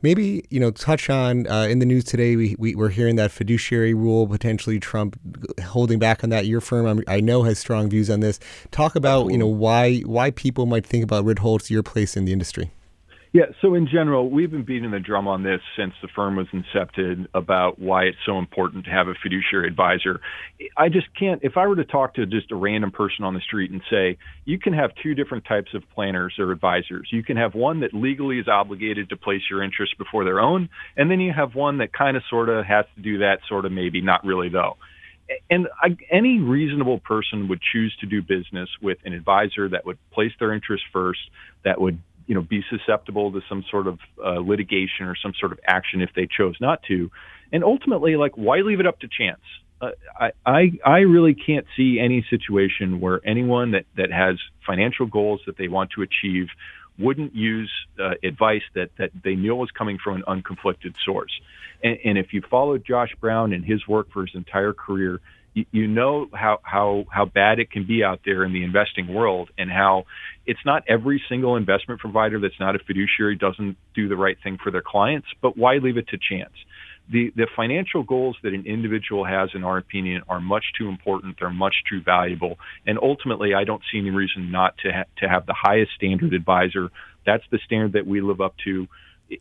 [0.02, 2.36] Maybe you know, touch on uh, in the news today.
[2.36, 5.20] We, we we're hearing that fiduciary rule potentially Trump
[5.64, 6.46] holding back on that.
[6.46, 8.40] Your firm, I'm, i know, has strong views on this.
[8.72, 12.34] Talk about you know why why people might think about Ritholtz, your place in the
[12.34, 12.72] industry.
[13.34, 16.48] Yeah, so in general, we've been beating the drum on this since the firm was
[16.52, 20.20] incepted about why it's so important to have a fiduciary advisor.
[20.76, 23.40] I just can't, if I were to talk to just a random person on the
[23.40, 27.08] street and say, you can have two different types of planners or advisors.
[27.10, 30.68] You can have one that legally is obligated to place your interests before their own,
[30.98, 33.64] and then you have one that kind of sort of has to do that, sort
[33.64, 34.76] of maybe, not really though
[35.50, 39.98] and I, any reasonable person would choose to do business with an advisor that would
[40.12, 41.20] place their interests first,
[41.64, 45.52] that would you know be susceptible to some sort of uh, litigation or some sort
[45.52, 47.12] of action if they chose not to,
[47.52, 49.42] and ultimately, like why leave it up to chance?
[49.82, 55.06] Uh, I, I I really can't see any situation where anyone that that has financial
[55.06, 56.48] goals that they want to achieve
[57.00, 61.32] wouldn't use uh, advice that that they know is coming from an unconflicted source.
[61.84, 65.20] And, and if you follow Josh Brown and his work for his entire career,
[65.54, 69.50] you, know how, how, how bad it can be out there in the investing world
[69.58, 70.06] and how
[70.46, 74.58] it's not every single investment provider that's not a fiduciary doesn't do the right thing
[74.64, 76.54] for their clients, but why leave it to chance?
[77.12, 81.36] The, the financial goals that an individual has, in our opinion, are much too important.
[81.40, 82.58] They're much too valuable.
[82.86, 86.34] And ultimately, I don't see any reason not to, ha- to have the highest standard
[86.34, 86.90] advisor.
[87.26, 88.88] That's the standard that we live up to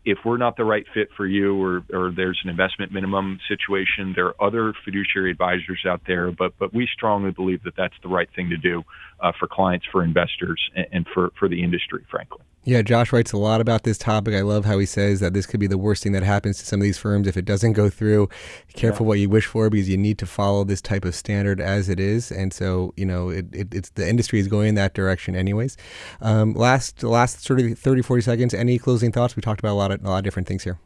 [0.05, 4.12] if we're not the right fit for you or, or there's an investment minimum situation,
[4.14, 8.09] there are other fiduciary advisors out there, but, but we strongly believe that that's the
[8.09, 8.82] right thing to do
[9.20, 12.45] uh, for clients, for investors, and, and for, for the industry, frankly.
[12.62, 14.34] Yeah, Josh writes a lot about this topic.
[14.34, 16.66] I love how he says that this could be the worst thing that happens to
[16.66, 18.28] some of these firms if it doesn't go through.
[18.74, 19.08] Careful yeah.
[19.08, 21.98] what you wish for because you need to follow this type of standard as it
[21.98, 22.30] is.
[22.30, 25.78] And so, you know, it, it, it's the industry is going in that direction anyways.
[26.20, 29.36] Um, last last sort of 30, 40 seconds, any closing thoughts?
[29.36, 30.78] We talked about a lot of, a lot of different things here.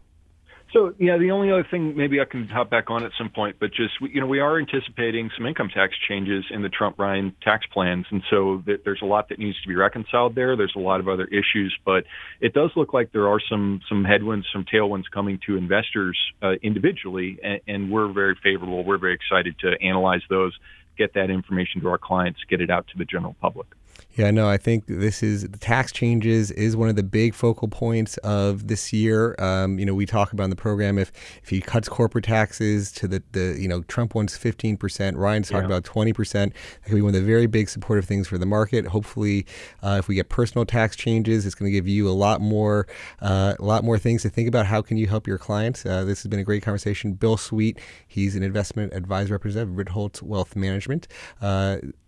[0.74, 3.56] So yeah, the only other thing maybe I can hop back on at some point,
[3.60, 7.32] but just you know we are anticipating some income tax changes in the Trump Ryan
[7.42, 10.56] tax plans, and so th- there's a lot that needs to be reconciled there.
[10.56, 12.02] There's a lot of other issues, but
[12.40, 16.54] it does look like there are some some headwinds, some tailwinds coming to investors uh,
[16.60, 18.82] individually, and, and we're very favorable.
[18.82, 20.58] We're very excited to analyze those,
[20.98, 23.68] get that information to our clients, get it out to the general public.
[24.16, 27.66] Yeah, no, I think this is the tax changes is one of the big focal
[27.66, 29.34] points of this year.
[29.40, 31.10] Um, you know, we talk about in the program if
[31.42, 35.48] if he cuts corporate taxes to the, the you know Trump wants 15 percent, Ryan's
[35.48, 35.76] talking yeah.
[35.76, 36.52] about 20 percent.
[36.52, 38.86] That could be one of the very big supportive things for the market.
[38.86, 39.46] Hopefully,
[39.82, 42.86] uh, if we get personal tax changes, it's going to give you a lot more
[43.20, 44.66] uh, a lot more things to think about.
[44.66, 45.84] How can you help your clients?
[45.84, 47.14] Uh, this has been a great conversation.
[47.14, 51.08] Bill Sweet, he's an investment advisor representative, Ritholtz Wealth Management.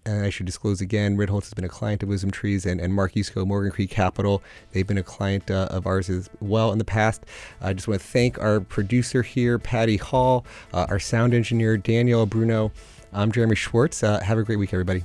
[0.06, 2.80] Uh, and I should disclose again, Ritholtz has been a client of Wisdom Trees and,
[2.80, 4.42] and Mark Yusko, Morgan Creek Capital.
[4.72, 7.24] They've been a client uh, of ours as well in the past.
[7.60, 12.26] I just want to thank our producer here, Patty Hall, uh, our sound engineer, Daniel
[12.26, 12.72] Bruno.
[13.12, 14.02] I'm Jeremy Schwartz.
[14.02, 15.04] Uh, have a great week, everybody.